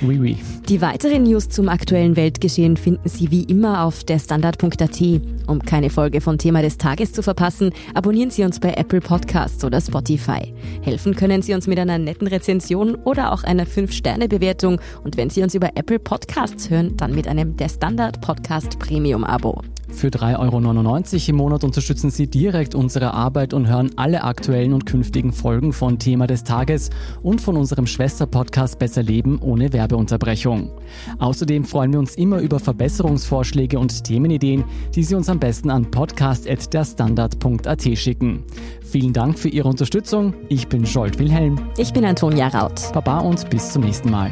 Oui, 0.01 0.19
oui. 0.19 0.37
Die 0.67 0.81
weiteren 0.81 1.23
News 1.23 1.49
zum 1.49 1.67
aktuellen 1.67 2.15
Weltgeschehen 2.15 2.77
finden 2.77 3.09
Sie 3.09 3.31
wie 3.31 3.41
immer 3.41 3.85
auf 3.85 4.03
der 4.03 4.19
Standard.at. 4.19 5.01
Um 5.47 5.59
keine 5.63 5.89
Folge 5.89 6.21
von 6.21 6.37
Thema 6.37 6.61
des 6.61 6.77
Tages 6.77 7.11
zu 7.11 7.23
verpassen, 7.23 7.71
abonnieren 7.95 8.29
Sie 8.29 8.43
uns 8.43 8.59
bei 8.59 8.73
Apple 8.73 9.01
Podcasts 9.01 9.65
oder 9.65 9.81
Spotify. 9.81 10.53
Helfen 10.83 11.15
können 11.15 11.41
Sie 11.41 11.55
uns 11.55 11.65
mit 11.65 11.79
einer 11.79 11.97
netten 11.97 12.27
Rezension 12.27 12.93
oder 12.93 13.33
auch 13.33 13.43
einer 13.43 13.65
5-Sterne-Bewertung. 13.65 14.79
Und 15.03 15.17
wenn 15.17 15.31
Sie 15.31 15.41
uns 15.41 15.55
über 15.55 15.71
Apple 15.73 15.97
Podcasts 15.97 16.69
hören, 16.69 16.97
dann 16.97 17.15
mit 17.15 17.27
einem 17.27 17.57
der 17.57 17.69
Standard 17.69 18.21
Podcast 18.21 18.77
Premium 18.77 19.23
Abo. 19.23 19.63
Für 19.91 20.07
3,99 20.07 21.15
Euro 21.15 21.29
im 21.29 21.35
Monat 21.35 21.63
unterstützen 21.63 22.09
Sie 22.09 22.27
direkt 22.27 22.75
unsere 22.75 23.13
Arbeit 23.13 23.53
und 23.53 23.67
hören 23.67 23.91
alle 23.97 24.23
aktuellen 24.23 24.73
und 24.73 24.85
künftigen 24.85 25.33
Folgen 25.33 25.73
von 25.73 25.99
Thema 25.99 26.27
des 26.27 26.43
Tages 26.43 26.89
und 27.21 27.41
von 27.41 27.57
unserem 27.57 27.85
Schwester-Podcast 27.85 28.79
Besser 28.79 29.03
Leben 29.03 29.39
ohne 29.41 29.73
Werbeunterbrechung. 29.73 30.71
Außerdem 31.17 31.65
freuen 31.65 31.91
wir 31.91 31.99
uns 31.99 32.15
immer 32.15 32.39
über 32.39 32.59
Verbesserungsvorschläge 32.59 33.77
und 33.77 34.03
Themenideen, 34.03 34.63
die 34.95 35.03
Sie 35.03 35.15
uns 35.15 35.27
am 35.27 35.39
besten 35.39 35.69
an 35.69 35.91
podcast.derstandard.at 35.91 37.97
schicken. 37.97 38.43
Vielen 38.81 39.13
Dank 39.13 39.37
für 39.37 39.49
Ihre 39.49 39.67
Unterstützung. 39.67 40.33
Ich 40.47 40.67
bin 40.67 40.85
Scholt 40.85 41.19
Wilhelm. 41.19 41.59
Ich 41.77 41.93
bin 41.93 42.05
Antonia 42.05 42.47
Raut. 42.47 42.81
Baba 42.93 43.19
und 43.19 43.49
bis 43.49 43.73
zum 43.73 43.83
nächsten 43.83 44.09
Mal. 44.09 44.31